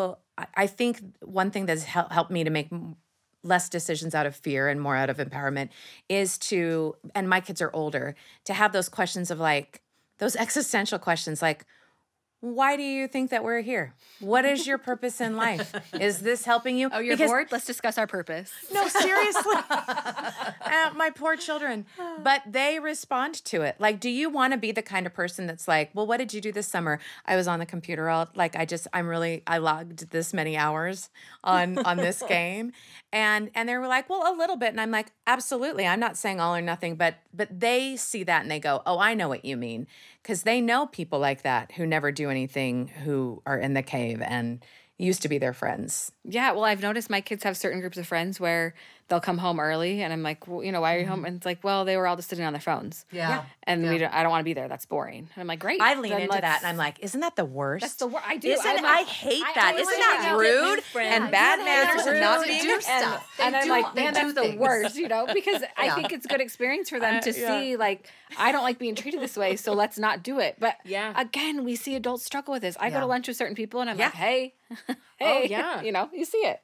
I- 0.56 0.68
think 0.80 0.94
one 1.42 1.52
thing 1.52 1.66
that's 1.68 1.84
hel- 1.84 2.12
helped 2.18 2.32
me 2.32 2.44
to 2.44 2.50
make 2.50 2.70
less 3.44 3.70
decisions 3.78 4.14
out 4.16 4.26
of 4.30 4.36
fear 4.36 4.70
and 4.72 4.80
more 4.80 4.96
out 5.02 5.10
of 5.10 5.18
empowerment 5.18 5.70
is 6.08 6.38
to, 6.50 6.96
and 7.14 7.28
my 7.28 7.42
kids 7.42 7.62
are 7.62 7.72
older, 7.74 8.16
to 8.46 8.54
have 8.54 8.72
those 8.72 8.90
questions 8.90 9.32
of 9.32 9.40
like, 9.40 9.82
those 10.20 10.36
existential 10.46 11.00
questions 11.00 11.42
like, 11.42 11.66
why 12.42 12.76
do 12.76 12.84
you 12.84 13.08
think 13.08 13.30
that 13.30 13.44
we're 13.44 13.62
here? 13.62 13.94
What 14.20 14.46
is 14.46 14.66
your 14.68 14.78
purpose 14.80 15.22
in 15.22 15.38
life? 15.38 15.74
Is 15.94 16.20
this 16.20 16.44
helping 16.44 16.78
you? 16.78 16.90
Oh, 16.92 17.00
you're 17.00 17.16
Because- 17.16 17.30
bored? 17.30 17.48
Let's 17.52 17.66
discuss 17.66 17.98
our 17.98 18.08
purpose. 18.08 18.52
No, 18.74 18.88
seriously. 18.88 19.56
Uh, 20.72 20.90
my 20.96 21.10
poor 21.10 21.36
children. 21.36 21.86
But 22.24 22.44
they 22.48 22.80
respond 22.80 23.44
to 23.46 23.62
it. 23.62 23.76
Like, 23.78 24.00
do 24.00 24.10
you 24.10 24.30
want 24.30 24.54
to 24.54 24.58
be 24.58 24.72
the 24.72 24.82
kind 24.82 25.06
of 25.06 25.14
person 25.14 25.46
that's 25.46 25.68
like, 25.68 25.90
well, 25.94 26.08
what 26.08 26.16
did 26.18 26.34
you 26.34 26.40
do 26.40 26.52
this 26.54 26.66
summer? 26.68 27.00
I 27.26 27.36
was 27.36 27.46
on 27.46 27.60
the 27.60 27.66
computer 27.66 28.10
all 28.10 28.30
like 28.36 28.56
I 28.56 28.64
just 28.64 28.88
I'm 28.94 29.08
really 29.08 29.44
I 29.46 29.58
logged 29.58 30.12
this 30.12 30.34
many 30.34 30.56
hours 30.56 31.10
on 31.44 31.78
on 31.80 31.98
this 31.98 32.24
game. 32.28 32.72
And 33.12 33.52
and 33.54 33.68
they 33.68 33.76
were 33.78 33.88
like, 33.88 34.10
well, 34.10 34.34
a 34.34 34.36
little 34.36 34.56
bit. 34.56 34.70
And 34.70 34.80
I'm 34.80 34.92
like, 34.92 35.12
absolutely. 35.28 35.86
I'm 35.86 36.00
not 36.00 36.16
saying 36.16 36.40
all 36.40 36.56
or 36.56 36.62
nothing, 36.62 36.96
but 36.96 37.16
but 37.34 37.60
they 37.60 37.98
see 37.98 38.24
that 38.24 38.42
and 38.44 38.50
they 38.50 38.60
go, 38.60 38.82
oh, 38.86 38.98
I 38.98 39.14
know 39.14 39.28
what 39.28 39.44
you 39.44 39.58
mean. 39.58 39.88
Because 40.22 40.44
they 40.44 40.62
know 40.62 40.86
people 40.86 41.20
like 41.20 41.42
that 41.42 41.72
who 41.74 41.86
never 41.86 42.12
do 42.12 42.30
anything, 42.30 42.88
who 42.88 43.42
are 43.46 43.58
in 43.58 43.74
the 43.74 43.82
cave 43.82 44.22
and 44.22 44.64
used 44.98 45.24
to 45.24 45.30
be 45.30 45.40
their 45.40 45.54
friends. 45.54 46.12
Yeah, 46.24 46.52
well, 46.52 46.64
I've 46.64 46.82
noticed 46.82 47.10
my 47.10 47.22
kids 47.22 47.44
have 47.44 47.58
certain 47.58 47.80
groups 47.80 47.98
of 47.98 48.06
friends 48.06 48.40
where 48.40 48.76
they'll 49.12 49.20
come 49.20 49.38
home 49.38 49.60
early, 49.60 50.02
and 50.02 50.14
I'm 50.14 50.24
like, 50.24 50.48
well, 50.48 50.64
you 50.64 50.72
know, 50.72 50.80
why 50.80 50.96
are 50.96 51.00
you 51.00 51.06
home? 51.06 51.18
Mm-hmm. 51.18 51.26
And 51.26 51.36
it's 51.36 51.46
like, 51.46 51.62
well, 51.66 51.84
they 51.84 51.98
were 51.98 52.08
all 52.08 52.16
just 52.16 52.30
sitting 52.30 52.46
on 52.46 52.54
their 52.54 52.62
phones. 52.62 53.06
Yeah. 53.12 53.30
yeah. 53.30 53.44
And 53.64 53.88
we 53.90 53.98
don't, 53.98 54.14
I 54.14 54.24
don't 54.24 54.32
want 54.32 54.40
to 54.40 54.46
be 54.46 54.54
there. 54.54 54.70
That's 54.70 54.86
boring. 54.86 55.28
And 55.36 55.42
I'm 55.42 55.48
like, 55.48 55.60
great. 55.60 55.82
I 55.82 56.00
lean 56.00 56.12
then 56.14 56.22
into 56.22 56.40
that 56.40 56.60
and 56.62 56.68
I'm 56.68 56.78
like, 56.78 56.98
isn't 57.02 57.20
that 57.20 57.36
the 57.36 57.44
worst? 57.46 57.82
That's 57.82 57.96
the 57.96 58.08
worst. 58.08 58.26
I 58.26 58.38
do. 58.38 58.50
Isn't 58.50 58.66
I'm 58.66 58.82
like- 58.82 59.00
I 59.08 59.10
hate 59.10 59.44
I 59.46 59.52
that. 59.54 59.72
always 59.74 59.88
Isn't 59.88 60.00
that 60.00 60.18
go 60.32 60.42
get 60.42 60.50
new 60.54 60.70
rude 60.72 60.84
friends. 60.84 61.16
and 61.24 61.32
bad 61.32 61.60
manners 61.60 62.00
it's 62.00 62.08
and 62.08 62.20
not 62.22 62.40
rude. 62.40 62.48
being 62.48 62.62
do 62.64 62.74
and- 62.74 62.82
stuff. 62.84 63.30
They 63.38 63.44
and 63.44 63.56
I'm 63.58 63.64
do- 63.66 63.70
like, 63.70 63.94
they 63.94 64.04
man, 64.04 64.14
do 64.14 64.32
that's 64.34 64.52
the 64.52 64.58
worst, 64.58 64.96
you 64.96 65.08
know, 65.10 65.28
because 65.34 65.62
I 65.78 65.90
think 65.92 66.14
it's 66.14 66.26
a 66.26 66.30
good 66.30 66.42
experience 66.42 66.90
for 66.90 67.00
them 67.00 67.22
to 67.22 67.32
yeah. 67.32 67.60
see, 67.60 67.76
like, 67.78 68.08
I 68.40 68.52
don't 68.54 68.64
like 68.64 68.80
being 68.80 68.96
treated 68.96 69.20
this 69.22 69.36
way, 69.36 69.58
so 69.58 69.74
let's 69.74 69.98
not 70.00 70.24
do 70.24 70.40
it. 70.40 70.56
But 70.58 70.78
Yeah. 70.86 71.14
again, 71.20 71.64
we 71.66 71.76
see 71.76 71.96
adults 71.96 72.24
struggle 72.26 72.54
with 72.54 72.62
this. 72.62 72.78
I 72.80 72.90
go 72.90 73.00
to 73.02 73.06
lunch 73.06 73.28
with 73.28 73.36
certain 73.38 73.56
people, 73.56 73.82
and 73.82 73.90
I'm 73.90 73.98
like, 73.98 74.14
hey, 74.14 74.54
oh, 74.90 74.96
hey, 75.20 75.48
yeah. 75.50 75.82
you 75.82 75.92
know, 75.92 76.10
you 76.14 76.24
see 76.26 76.38
it. 76.40 76.62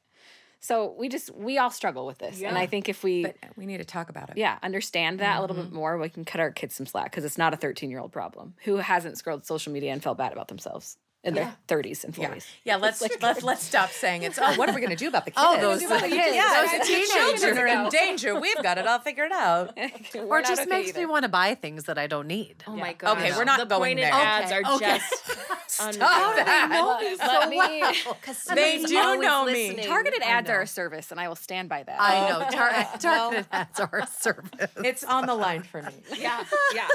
So 0.59 0.95
we 0.97 1.07
just 1.09 1.33
we 1.35 1.57
all 1.57 1.69
struggle 1.69 2.05
with 2.05 2.17
this, 2.17 2.41
and 2.41 2.57
I 2.57 2.65
think 2.65 2.89
if 2.89 3.03
we 3.03 3.23
But 3.23 3.35
we 3.55 3.65
need 3.65 3.77
to 3.77 3.85
talk 3.85 4.09
about 4.09 4.29
it. 4.29 4.37
yeah 4.37 4.57
understand 4.63 5.19
that 5.19 5.37
a 5.37 5.41
little 5.41 5.55
Mm-hmm. 5.55 5.65
bit 5.65 5.73
more, 5.73 5.97
we 5.97 6.09
can 6.09 6.25
cut 6.25 6.39
our 6.41 6.51
kids 6.51 6.75
some 6.75 6.85
slack 6.85 7.11
because 7.11 7.23
it's 7.25 7.37
not 7.37 7.53
a 7.53 7.57
13 7.57 7.89
year 7.89 7.99
old 7.99 8.11
problem 8.11 8.55
who 8.63 8.77
hasn't 8.77 9.17
scrolled 9.17 9.45
social 9.45 9.71
media 9.71 9.91
and 9.93 10.01
felt 10.03 10.17
bad 10.17 10.31
about 10.33 10.47
themselves 10.47 10.97
in 11.27 11.33
their 11.35 11.55
30s 11.67 12.03
and 12.03 12.15
40s. 12.15 12.19
Yeah. 12.19 12.39
Yeah, 12.63 12.75
let's 12.77 13.01
let's 13.21 13.43
let's 13.43 13.63
stop 13.63 13.89
saying 13.91 14.23
it's 14.23 14.39
oh 14.41 14.55
what 14.55 14.69
are 14.69 14.73
we 14.73 14.81
gonna 14.81 14.95
do 14.95 15.09
about 15.09 15.25
the 15.25 15.33
oh, 15.37 15.51
kids? 15.53 15.63
Oh, 15.63 15.69
those 15.69 15.83
about 15.83 16.01
the 16.07 16.07
kids. 16.07 16.35
yeah, 16.35 16.61
Those 16.63 16.71
those 16.79 16.87
teenagers. 16.87 17.41
children 17.41 17.57
are 17.59 17.67
in 17.67 17.89
danger. 18.01 18.39
We've 18.39 18.63
got 18.63 18.77
it 18.77 18.87
all 18.87 18.99
figured 18.99 19.31
out. 19.33 19.77
We're 20.15 20.25
Or 20.25 20.39
it 20.39 20.45
just 20.47 20.61
okay 20.61 20.69
makes 20.69 20.89
either. 20.89 20.99
me 21.01 21.05
want 21.05 21.23
to 21.23 21.29
buy 21.29 21.53
things 21.55 21.83
that 21.83 21.97
I 21.97 22.07
don't 22.07 22.27
need. 22.27 22.63
Oh 22.67 22.75
Yeah. 22.75 22.81
my 22.81 22.93
god. 22.93 23.17
Okay, 23.17 23.31
we're 23.35 23.43
not 23.43 23.59
the 23.59 23.65
going 23.65 23.97
pointed 23.97 24.05
there. 24.05 24.13
ads 24.13 24.51
Okay, 24.51 24.61
are 24.63 24.75
okay. 24.75 24.97
just 24.99 25.27
Stop 25.67 25.93
unreal. 25.93 26.45
that. 26.45 27.17
Let 27.19 27.49
me- 27.49 27.83
They 28.55 28.83
do 28.83 29.17
know 29.21 29.45
me. 29.45 29.83
Targeted 29.85 30.23
ads 30.23 30.49
are 30.49 30.61
a 30.61 30.67
service, 30.67 31.11
and 31.11 31.19
I 31.19 31.27
will 31.27 31.35
stand 31.35 31.67
by 31.69 31.83
that. 31.83 31.99
I 31.99 32.29
oh, 32.31 32.39
know. 32.39 32.49
Targeted 32.49 33.45
ads 33.51 33.79
are 33.81 33.99
a 33.99 34.07
service. 34.07 34.49
It's 34.77 35.03
on 35.03 35.25
the 35.25 35.35
line 35.35 35.63
for 35.63 35.81
me. 35.81 35.91
yeah, 36.17 36.43
yeah. 36.73 36.87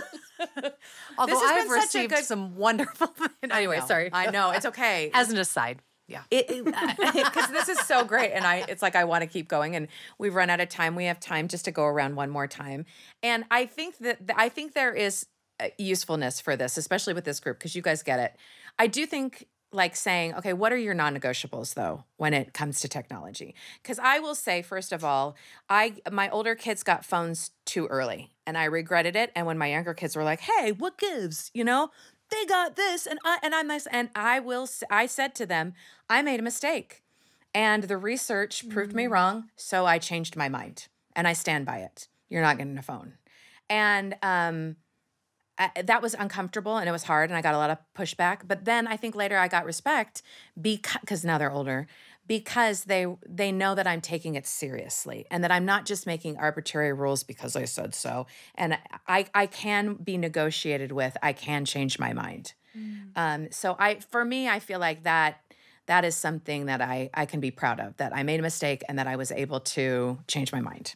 Although 1.19 1.39
I've 1.39 1.57
been 1.57 1.69
such 1.69 1.95
a 1.95 1.99
received 1.99 2.15
good- 2.15 2.25
some 2.25 2.57
wonderful. 2.57 3.15
anyway, 3.51 3.81
sorry. 3.87 4.11
I 4.13 4.31
know 4.31 4.51
it's 4.51 4.67
okay. 4.67 5.11
As 5.15 5.31
an 5.31 5.39
aside, 5.39 5.83
yeah. 6.09 6.23
because 6.31 7.51
this 7.51 7.69
is 7.69 7.79
so 7.81 8.05
great 8.05 8.33
and 8.33 8.45
i 8.45 8.65
it's 8.69 8.83
like 8.83 8.97
i 8.97 9.05
want 9.05 9.23
to 9.23 9.27
keep 9.27 9.49
going 9.49 9.77
and 9.77 9.89
we've 10.19 10.35
run 10.35 10.51
out 10.51 10.61
of 10.61 10.69
time 10.69 10.95
we 10.95 11.05
have 11.05 11.19
time 11.21 11.49
just 11.49 11.65
to 11.65 11.71
go 11.71 11.85
around 11.85 12.17
one 12.17 12.29
more 12.29 12.47
time 12.47 12.85
and 13.23 13.45
i 13.51 13.65
think 13.65 13.97
that 13.99 14.19
i 14.37 14.49
think 14.49 14.75
there 14.75 14.93
is 14.93 15.27
uh, 15.61 15.69
usefulness 15.79 16.41
for 16.41 16.57
this 16.57 16.77
especially 16.77 17.15
with 17.15 17.25
this 17.25 17.41
group 17.41 17.59
because 17.59 17.75
you 17.75 17.83
guys 17.83 18.03
get 18.03 18.19
it 18.19 18.37
i 18.79 18.87
do 18.87 19.07
think 19.07 19.47
like 19.73 19.97
saying 19.97 20.35
okay 20.35 20.53
what 20.53 20.73
are 20.73 20.77
your 20.77 20.95
non-negotiables 20.95 21.75
though 21.75 22.05
when 22.17 22.35
it 22.35 22.53
comes 22.53 22.81
to 22.81 22.89
technology? 22.89 23.55
Because 23.83 23.99
i 23.99 24.19
will 24.19 24.35
say 24.35 24.63
first 24.63 24.93
of 24.93 25.05
all 25.05 25.35
i 25.69 25.95
my 26.11 26.29
older 26.31 26.55
kids 26.55 26.83
got 26.83 27.05
phones 27.05 27.51
too 27.65 27.87
early 27.87 28.31
and 28.47 28.59
i 28.59 28.65
regretted 28.65 29.17
it 29.17 29.33
and 29.35 29.47
when 29.47 29.59
my 29.59 29.69
younger 29.69 29.95
kids 29.95 30.17
were 30.17 30.25
like 30.25 30.41
hey 30.41 30.73
what 30.73 30.99
gives? 30.99 31.51
You 31.55 31.65
know? 31.65 31.91
They 32.31 32.47
got 32.47 32.77
this 32.77 33.07
and 33.07 33.19
I 33.25 33.39
and 33.43 33.55
I'm 33.55 33.69
this 33.69 33.87
and 33.91 34.09
I 34.15 34.41
will 34.41 34.67
I 34.91 35.07
said 35.07 35.35
to 35.37 35.47
them 35.47 35.75
I 36.09 36.23
made 36.23 36.41
a 36.41 36.43
mistake 36.43 37.03
and 37.55 37.85
the 37.85 37.99
research 37.99 38.69
proved 38.71 38.95
me 38.95 39.07
wrong 39.07 39.51
so 39.57 39.85
I 39.85 39.99
changed 39.99 40.35
my 40.37 40.49
mind 40.49 40.89
and 41.15 41.29
I 41.29 41.35
stand 41.35 41.67
by 41.67 41.79
it. 41.79 42.09
You're 42.31 42.43
not 42.43 42.57
getting 42.57 42.79
a 42.79 42.83
phone. 42.83 43.15
And 43.69 44.17
um 44.23 44.77
I, 45.63 45.83
that 45.83 46.03
was 46.03 46.15
uncomfortable 46.15 46.77
and 46.79 46.89
it 46.89 46.93
was 46.93 47.05
hard 47.05 47.31
and 47.31 47.37
I 47.37 47.43
got 47.43 47.55
a 47.55 47.59
lot 47.59 47.71
of 47.71 47.79
pushback 47.97 48.41
but 48.47 48.65
then 48.65 48.87
I 48.87 48.97
think 48.97 49.15
later 49.15 49.37
I 49.37 49.49
got 49.49 49.65
respect 49.65 50.23
because 50.61 51.25
now 51.25 51.39
they're 51.39 51.53
older 51.53 51.87
because 52.27 52.85
they 52.85 53.07
they 53.29 53.53
know 53.53 53.75
that 53.75 53.87
I'm 53.87 54.01
taking 54.01 54.35
it 54.35 54.47
seriously 54.47 55.27
and 55.31 55.43
that 55.45 55.51
I'm 55.51 55.65
not 55.65 55.87
just 55.87 56.07
making 56.07 56.37
arbitrary 56.39 56.93
rules 56.93 57.25
because 57.25 57.57
I 57.57 57.65
said 57.65 57.95
so. 57.95 58.27
And 58.55 58.79
I 59.09 59.27
I 59.35 59.47
can 59.47 59.95
be 59.95 60.17
negotiated 60.17 60.93
with 60.93 61.17
I 61.23 61.33
can 61.33 61.65
change 61.65 61.99
my 61.99 62.13
mind. 62.13 62.55
Um 63.17 63.49
so 63.51 63.77
I 63.79 63.97
for 63.97 64.25
me 64.25 64.49
I 64.49 64.61
feel 64.61 64.79
like 64.79 65.03
that 65.03 65.41
that 65.87 66.05
is 66.05 66.17
something 66.17 66.67
that 66.67 66.81
I 66.81 67.11
I 67.13 67.27
can 67.27 67.41
be 67.41 67.51
proud 67.51 67.81
of 67.81 67.97
that 67.97 68.15
I 68.15 68.23
made 68.23 68.41
a 68.41 68.43
mistake 68.43 68.83
and 68.89 68.99
that 68.99 69.07
I 69.07 69.17
was 69.17 69.33
able 69.33 69.61
to 69.61 70.19
change 70.29 70.53
my 70.53 70.61
mind 70.61 70.95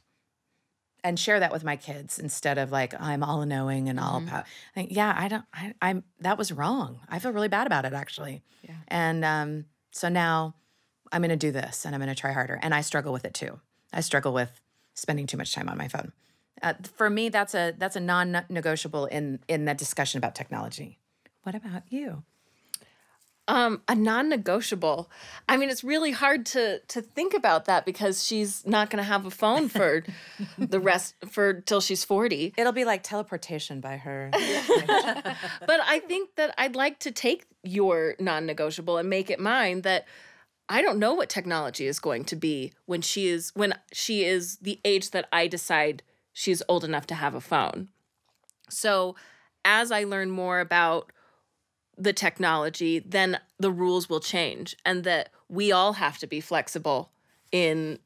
and 1.07 1.19
share 1.19 1.38
that 1.38 1.53
with 1.53 1.62
my 1.62 1.77
kids 1.77 2.19
instead 2.19 2.59
of 2.59 2.73
like 2.73 2.92
I'm 3.01 3.23
all 3.23 3.47
knowing 3.47 3.88
and 3.88 4.01
all 4.01 4.21
pow- 4.27 4.42
like, 4.75 4.88
yeah 4.90 5.14
I 5.16 5.29
don't 5.29 5.45
I, 5.55 5.73
I'm 5.81 6.03
that 6.21 6.37
was 6.37 6.51
wrong. 6.51 6.99
I 7.09 7.21
feel 7.21 7.31
really 7.33 7.49
bad 7.49 7.66
about 7.66 7.85
it 7.85 7.92
actually. 7.92 8.42
Yeah. 8.62 8.75
and 8.88 9.25
um 9.25 9.66
so 9.92 10.09
now 10.09 10.55
I'm 11.12 11.23
going 11.23 11.31
to 11.31 11.37
do 11.37 11.53
this 11.53 11.85
and 11.85 11.95
I'm 11.95 12.01
going 12.01 12.12
to 12.12 12.21
try 12.21 12.33
harder. 12.33 12.59
And 12.61 12.75
I 12.75 12.81
struggle 12.81 13.12
with 13.12 13.25
it 13.25 13.33
too. 13.33 13.61
I 13.92 14.01
struggle 14.01 14.33
with 14.33 14.61
spending 14.95 15.27
too 15.29 15.37
much 15.37 15.55
time 15.55 15.69
on 15.69 15.79
my 15.79 15.87
phone. 15.87 16.12
Uh, 16.61 16.75
for 16.97 17.09
me 17.09 17.29
that's 17.29 17.55
a 17.55 17.73
that's 17.79 17.95
a 17.95 18.01
non-negotiable 18.01 19.07
in 19.07 19.38
in 19.47 19.66
that 19.66 19.79
discussion 19.79 20.19
about 20.19 20.35
technology. 20.35 20.99
What 21.45 21.55
about 21.55 21.83
you 21.88 22.25
Um, 23.49 23.81
a 23.87 23.95
non-negotiable. 23.95 25.09
I 25.49 25.57
mean, 25.57 25.71
it's 25.71 25.85
really 25.85 26.11
hard 26.11 26.47
to 26.47 26.81
to 26.81 27.01
think 27.01 27.33
about 27.33 27.67
that 27.67 27.87
because 27.87 28.25
she's 28.25 28.67
not 28.67 28.91
going 28.91 28.99
to 28.99 29.09
have 29.09 29.25
a 29.25 29.31
phone 29.31 29.69
for 29.69 30.03
the 30.59 30.81
rest 30.81 31.15
for 31.31 31.61
till 31.61 31.81
she's 31.81 32.05
40. 32.05 32.55
it'll 32.57 32.73
be 32.73 32.85
like 32.85 33.03
teleportation 33.05 33.81
by 33.81 33.99
her 33.99 34.31
But 35.67 35.81
I 35.87 36.01
think 36.09 36.35
that 36.35 36.55
I'd 36.59 36.75
like 36.75 36.99
to 37.01 37.13
take 37.13 37.47
your 37.63 38.17
non-negotiable 38.19 38.97
and 38.99 39.09
make 39.09 39.31
it 39.31 39.39
mine 39.39 39.83
that 39.83 40.07
I 40.69 40.83
don't 40.83 40.99
know 40.99 41.15
what 41.15 41.29
technology 41.29 41.87
is 41.87 42.01
going 42.01 42.25
to 42.25 42.37
be 42.37 42.73
when 42.87 43.01
she 43.01 43.29
is 43.29 43.53
when 43.55 43.75
she 43.93 44.25
is 44.25 44.57
the 44.57 44.81
age 44.85 45.13
that 45.13 45.29
I 45.33 45.47
decide 45.47 46.03
she's 46.33 46.63
old 46.69 46.85
enough 46.85 47.07
to 47.07 47.15
have 47.15 47.35
a 47.35 47.41
phone. 47.41 47.89
So, 48.69 49.15
as 49.65 49.93
I 49.93 50.03
learn 50.05 50.31
more 50.31 50.59
about 50.61 51.13
the 51.97 52.13
technology, 52.13 52.99
then 52.99 53.39
the 53.59 53.71
rules 53.71 54.09
will 54.09 54.21
change 54.21 54.77
and 54.85 55.05
that 55.05 55.31
we 55.49 55.73
all 55.73 55.95
have 55.95 56.19
to 56.19 56.27
be 56.27 56.41
flexible 56.41 57.11
in 57.53 57.99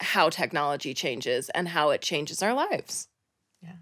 how 0.00 0.28
technology 0.28 0.94
changes 0.94 1.48
and 1.50 1.68
how 1.68 1.90
it 1.90 2.00
changes 2.00 2.42
our 2.42 2.52
lives. 2.52 3.08
Yeah. 3.62 3.72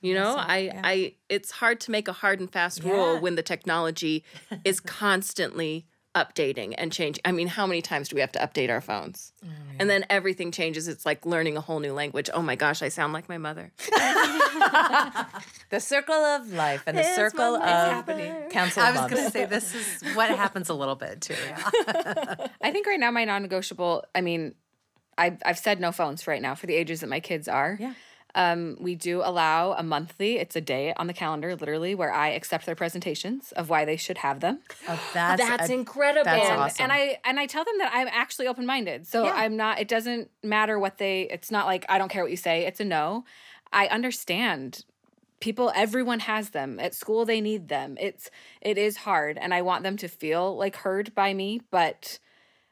You 0.00 0.14
know, 0.14 0.34
so, 0.34 0.38
I 0.38 0.58
yeah. 0.58 0.80
I 0.84 1.14
it's 1.28 1.50
hard 1.50 1.80
to 1.80 1.90
make 1.90 2.08
a 2.08 2.12
hard 2.12 2.40
and 2.40 2.50
fast 2.50 2.84
rule 2.84 3.18
when 3.18 3.34
the 3.34 3.42
technology 3.42 4.24
is 4.64 4.80
constantly 4.80 5.86
updating 6.26 6.74
and 6.78 6.92
changing. 6.92 7.22
I 7.24 7.32
mean, 7.32 7.48
how 7.48 7.66
many 7.66 7.80
times 7.82 8.08
do 8.08 8.14
we 8.16 8.20
have 8.20 8.32
to 8.32 8.38
update 8.40 8.70
our 8.70 8.80
phones? 8.80 9.32
Oh, 9.44 9.48
And 9.78 9.88
then 9.88 10.04
everything 10.10 10.50
changes. 10.52 10.88
It's 10.88 11.06
like 11.06 11.24
learning 11.24 11.56
a 11.56 11.60
whole 11.60 11.80
new 11.80 11.92
language. 11.92 12.28
Oh 12.34 12.42
my 12.42 12.56
gosh, 12.56 12.82
I 12.82 12.88
sound 12.88 13.12
like 13.12 13.28
my 13.28 13.38
mother. 13.38 13.72
the 15.70 15.80
circle 15.80 16.14
of 16.14 16.52
life 16.52 16.82
and 16.86 16.96
the 16.96 17.02
It's 17.02 17.14
circle 17.14 17.56
of 17.56 17.62
happening. 17.62 18.34
council 18.50 18.82
I 18.82 18.90
was 18.92 19.00
going 19.10 19.24
to 19.24 19.30
say 19.30 19.44
this 19.44 19.74
is 19.74 20.02
what 20.14 20.30
happens 20.30 20.68
a 20.68 20.74
little 20.74 20.96
bit 20.96 21.20
too. 21.20 21.34
Yeah. 21.46 21.70
I 22.62 22.72
think 22.72 22.86
right 22.86 23.00
now 23.00 23.10
my 23.10 23.24
non-negotiable. 23.24 24.04
I 24.14 24.20
mean, 24.20 24.54
I've 25.16 25.38
I've 25.44 25.58
said 25.58 25.80
no 25.80 25.92
phones 25.92 26.22
for 26.22 26.30
right 26.30 26.42
now 26.42 26.54
for 26.54 26.66
the 26.66 26.74
ages 26.74 27.00
that 27.00 27.08
my 27.08 27.20
kids 27.20 27.48
are. 27.48 27.76
Yeah. 27.80 27.94
Um, 28.34 28.76
we 28.78 28.94
do 28.94 29.22
allow 29.24 29.72
a 29.72 29.82
monthly. 29.82 30.36
It's 30.38 30.54
a 30.54 30.60
day 30.60 30.92
on 30.96 31.06
the 31.06 31.12
calendar, 31.12 31.56
literally, 31.56 31.94
where 31.94 32.12
I 32.12 32.28
accept 32.28 32.66
their 32.66 32.74
presentations 32.74 33.52
of 33.52 33.68
why 33.70 33.84
they 33.84 33.96
should 33.96 34.18
have 34.18 34.40
them. 34.40 34.60
Oh, 34.88 35.00
that's 35.14 35.40
That's 35.42 35.70
a- 35.70 35.72
incredible. 35.74 36.24
that's 36.24 36.48
and, 36.48 36.60
awesome. 36.60 36.82
and 36.84 36.92
I 36.92 37.18
and 37.24 37.40
I 37.40 37.46
tell 37.46 37.64
them 37.64 37.78
that 37.78 37.90
I'm 37.92 38.08
actually 38.10 38.46
open 38.46 38.66
minded. 38.66 39.06
So 39.06 39.24
Yeah. 39.24 39.32
I'm 39.34 39.56
not. 39.56 39.80
It 39.80 39.88
doesn't 39.88 40.30
matter 40.42 40.78
what 40.78 40.98
they. 40.98 41.22
It's 41.22 41.50
not 41.50 41.66
like 41.66 41.86
I 41.88 41.96
don't 41.98 42.10
care 42.10 42.22
what 42.22 42.30
you 42.30 42.36
say. 42.36 42.66
It's 42.66 42.80
a 42.80 42.84
no. 42.84 43.24
I 43.72 43.86
understand. 43.86 44.84
People, 45.40 45.70
everyone 45.76 46.18
has 46.20 46.50
them 46.50 46.80
at 46.80 46.94
school. 46.96 47.24
They 47.24 47.40
need 47.40 47.68
them. 47.68 47.96
It's 48.00 48.28
it 48.60 48.76
is 48.76 48.98
hard, 48.98 49.38
and 49.38 49.54
I 49.54 49.62
want 49.62 49.84
them 49.84 49.96
to 49.98 50.08
feel 50.08 50.56
like 50.56 50.76
heard 50.76 51.14
by 51.14 51.32
me. 51.32 51.60
But 51.70 52.18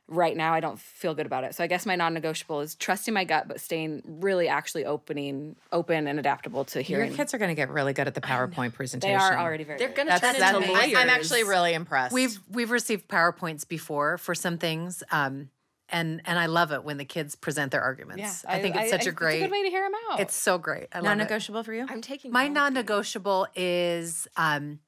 right 0.09 0.37
now 0.37 0.55
I 0.55 0.61
don't 0.61 0.79
feel 0.79 1.14
good 1.14 1.27
about 1.27 1.45
it. 1.45 1.55
So 1.55 1.64
I 1.64 1.66
guess 1.66 1.85
my 1.85 1.97
non-negotiable 1.97 2.61
is 2.61 2.75
trusting 2.77 3.12
my 3.12 3.25
gut, 3.25 3.49
but 3.49 3.61
staying 3.61 4.03
really 4.07 4.49
actually 4.49 4.85
opening, 4.85 5.57
open 5.73 6.07
and 6.07 6.19
adaptable 6.19 6.64
to 6.66 6.81
hearing. 6.81 7.09
Your 7.09 7.16
kids 7.16 7.35
are 7.35 7.38
going 7.38 7.49
to 7.51 7.55
get 7.55 7.71
really 7.71 7.92
good 7.92 8.07
at 8.07 8.14
the 8.14 8.21
PowerPoint 8.21 8.73
presentation. 8.75 9.19
They 9.19 9.25
are 9.25 9.38
already 9.38 9.64
very. 9.64 9.79
They're 9.79 9.88
gonna 9.88 10.11
That's, 10.11 10.21
turn 10.21 10.38
that 10.38 10.55
into 10.55 10.69
I, 10.69 10.73
lawyers. 10.73 10.95
I'm 10.97 11.11
actually 11.11 11.45
really 11.45 11.75
impressed. 11.75 12.12
We've 12.12 12.38
we've 12.51 12.71
received 12.71 13.09
PowerPoints 13.09 13.66
before 13.66 14.19
for 14.19 14.35
some 14.35 14.59
things. 14.59 15.03
Um 15.11 15.51
and 15.88 16.21
and 16.25 16.38
I 16.38 16.47
love 16.47 16.73
it 16.73 16.85
when 16.85 16.97
the 16.97 17.05
kids 17.05 17.35
present 17.35 17.73
their 17.73 17.83
arguments. 17.83 18.42
Yeah, 18.45 18.53
I, 18.53 18.61
think 18.61 18.77
it's 18.77 18.90
such 18.90 19.07
a 19.07 19.12
great 19.12 19.37
It's 19.37 19.45
a 19.45 19.47
good 19.47 19.53
way 19.53 19.62
to 19.62 19.71
hear 19.71 19.85
them 19.85 19.92
out. 20.11 20.21
it's 20.21 20.35
so 20.35 20.59
great. 20.59 20.88
I 20.92 20.99
love 20.99 21.05
it. 21.05 21.09
non-negotiable 21.09 21.62
for 21.62 21.73
you. 21.73 21.87
I'm 21.88 22.03
taking 22.03 22.33
My 22.33 22.49
non-negotiable 22.49 23.47
is 23.55 24.27
um, 24.37 24.81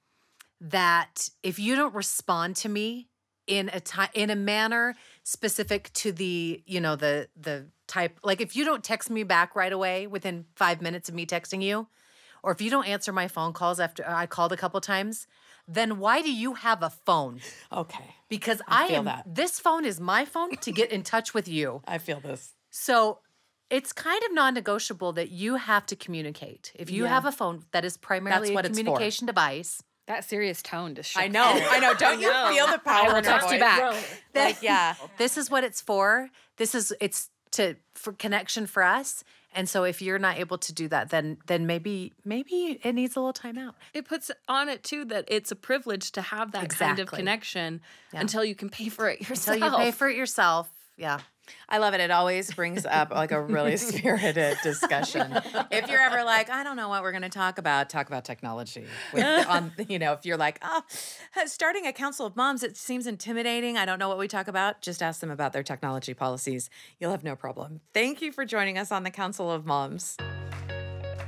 that 0.61 1.29
if 1.43 1.59
you 1.59 1.77
don't 1.77 1.95
respond 1.95 2.57
to 2.57 2.69
me 2.69 3.08
in 3.49 3.71
a 3.73 3.81
time 3.81 4.11
in 4.15 4.31
a 4.31 4.37
manner 4.37 4.95
specific 5.25 5.93
to 5.95 6.13
the 6.13 6.63
you 6.67 6.81
know 6.81 6.97
the 6.97 7.29
the 7.37 7.67
type 7.89 8.21
like 8.23 8.41
if 8.41 8.55
you 8.55 8.65
don't 8.65 8.85
text 8.85 9.11
me 9.11 9.25
back 9.25 9.57
right 9.57 9.73
away 9.73 10.07
within 10.07 10.47
five 10.55 10.81
minutes 10.83 11.09
of 11.09 11.15
me 11.15 11.27
texting 11.27 11.63
you, 11.63 11.89
or 12.43 12.53
if 12.53 12.61
you 12.61 12.71
don't 12.71 12.87
answer 12.87 13.13
my 13.13 13.29
phone 13.29 13.53
calls 13.53 13.81
after 13.81 14.05
I 14.07 14.27
called 14.27 14.53
a 14.53 14.57
couple 14.57 14.81
times, 14.81 15.27
then 15.67 15.99
why 15.99 16.23
do 16.23 16.33
you 16.33 16.55
have 16.55 16.83
a 16.83 16.91
phone? 16.91 17.41
Okay, 17.73 18.15
Because 18.29 18.61
I 18.69 18.77
I, 18.77 18.87
feel 18.87 18.99
am 18.99 19.05
that. 19.05 19.27
this 19.27 19.59
phone 19.59 19.85
is 19.85 20.01
my 20.01 20.25
phone 20.25 20.51
to 20.61 20.73
get 20.73 20.93
in 20.93 21.03
touch 21.03 21.35
with 21.35 21.49
you. 21.49 21.83
I 21.87 21.99
feel 21.99 22.21
this. 22.21 22.55
So 22.71 23.21
it's 23.71 23.93
kind 23.93 24.23
of 24.25 24.33
non-negotiable 24.35 25.13
that 25.15 25.31
you 25.31 25.57
have 25.57 25.87
to 25.87 25.97
communicate. 25.97 26.73
If 26.75 26.91
you 26.91 27.05
Yeah. 27.05 27.09
have 27.11 27.25
a 27.27 27.33
phone 27.33 27.65
that 27.73 27.85
is 27.85 27.97
primarily 27.97 28.55
a 28.55 28.63
communication 28.63 29.27
device, 29.27 29.83
that 30.09 30.25
serious 30.25 30.63
tone 30.63 30.95
just. 30.95 31.17
I 31.17 31.29
know. 31.29 31.45
I 31.47 31.79
know. 31.79 31.95
Don't 31.95 32.21
you 32.21 32.31
know. 32.31 32.51
feel 32.53 32.67
the 32.67 32.79
power? 32.79 32.93
I 32.95 33.03
power? 33.05 33.09
will 33.11 33.17
in 33.19 33.25
her 33.25 33.31
text 33.31 33.47
you 33.53 33.59
voice? 33.59 33.61
back. 33.61 34.05
Like, 34.35 34.63
yeah. 34.63 34.95
this 35.19 35.37
is 35.39 35.51
what 35.51 35.65
it's 35.65 35.81
for. 35.81 36.29
This 36.57 36.75
is 36.75 36.93
it's 37.01 37.31
to 37.53 37.77
for 37.95 38.13
connection 38.13 38.67
for 38.67 38.83
us. 38.83 39.25
And 39.55 39.67
so 39.69 39.85
if 39.85 40.03
you're 40.03 40.19
not 40.19 40.39
able 40.39 40.59
to 40.59 40.73
do 40.75 40.89
that, 40.89 41.09
then 41.11 41.39
then 41.47 41.67
maybe 41.67 42.13
maybe 42.25 42.79
it 42.83 42.93
needs 42.95 43.17
a 43.17 43.21
little 43.21 43.33
time 43.33 43.57
out. 43.59 43.75
it 43.95 44.05
puts 44.07 44.31
on 44.49 44.69
it 44.69 44.83
too 44.85 45.05
that 45.07 45.25
it's 45.29 45.51
a 45.51 45.57
privilege 45.57 46.13
to 46.13 46.21
have 46.23 46.53
that 46.53 46.69
kind 46.69 46.99
of 46.99 47.05
Exactly. 47.05 47.17
connection 47.19 47.81
until 48.13 48.45
you 48.45 48.55
can 48.55 48.69
pay 48.69 48.89
for 48.91 49.09
it 49.09 49.21
yourself. 49.29 49.57
Until 49.57 49.69
yourself. 49.69 49.81
you 49.81 49.85
pay 49.87 49.91
for 49.93 50.09
it 50.09 50.17
yourself. 50.17 50.71
Yeah. 50.97 51.21
I 51.69 51.79
love 51.79 51.95
it. 51.95 52.01
It 52.01 52.11
always 52.11 52.53
brings 52.53 52.87
up 52.87 53.11
like 53.11 53.33
a 53.33 53.41
really 53.41 53.77
spirited 53.89 54.59
discussion. 54.63 55.39
If 55.71 55.89
you're 55.89 56.01
ever 56.01 56.25
like, 56.25 56.51
I 56.51 56.65
don't 56.65 56.77
know 56.77 56.89
what 56.89 57.03
we're 57.03 57.13
going 57.13 57.23
to 57.23 57.29
talk 57.29 57.59
about, 57.59 57.91
talk 57.91 58.07
about 58.09 58.25
technology. 58.25 58.87
With, 59.13 59.25
on, 59.49 59.73
you 59.89 59.99
know, 59.99 60.13
if 60.13 60.25
you're 60.25 60.37
like, 60.37 60.59
oh, 60.63 60.83
starting 61.47 61.87
a 61.87 61.93
council 61.93 62.27
of 62.27 62.37
moms, 62.37 62.63
it 62.63 62.77
seems 62.77 63.07
intimidating. 63.07 63.77
I 63.77 63.85
don't 63.85 63.99
know 63.99 64.09
what 64.09 64.19
we 64.19 64.29
talk 64.29 64.49
about. 64.49 64.83
Just 64.83 65.03
ask 65.03 65.21
them 65.21 65.31
about 65.31 65.53
their 65.53 65.63
technology 65.63 66.15
policies. 66.15 66.71
You'll 66.99 67.11
have 67.11 67.25
no 67.25 67.37
problem. 67.37 67.81
Thank 67.93 68.23
you 68.23 68.33
for 68.33 68.45
joining 68.45 68.79
us 68.79 68.93
on 68.93 69.03
the 69.03 69.11
Council 69.11 69.51
of 69.51 69.67
Moms. 69.67 70.17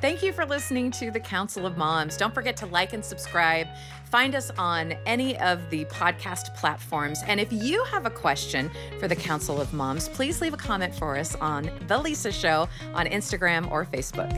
Thank 0.00 0.22
you 0.22 0.32
for 0.32 0.46
listening 0.46 0.90
to 0.92 1.10
the 1.10 1.20
Council 1.20 1.66
of 1.66 1.76
Moms. 1.76 2.16
Don't 2.16 2.32
forget 2.32 2.56
to 2.58 2.66
like 2.66 2.94
and 2.94 3.04
subscribe. 3.04 3.66
Find 4.10 4.34
us 4.34 4.50
on 4.56 4.92
any 5.04 5.38
of 5.38 5.68
the 5.68 5.84
podcast 5.84 6.54
platforms. 6.56 7.22
And 7.26 7.38
if 7.38 7.52
you 7.52 7.84
have 7.84 8.06
a 8.06 8.10
question 8.10 8.70
for 8.98 9.08
the 9.08 9.16
Council 9.16 9.60
of 9.60 9.74
Moms, 9.74 10.08
please 10.08 10.40
leave 10.40 10.54
a 10.54 10.56
comment 10.56 10.94
for 10.94 11.18
us 11.18 11.34
on 11.36 11.70
The 11.86 11.98
Lisa 11.98 12.32
Show 12.32 12.66
on 12.94 13.06
Instagram 13.08 13.70
or 13.70 13.84
Facebook. 13.84 14.30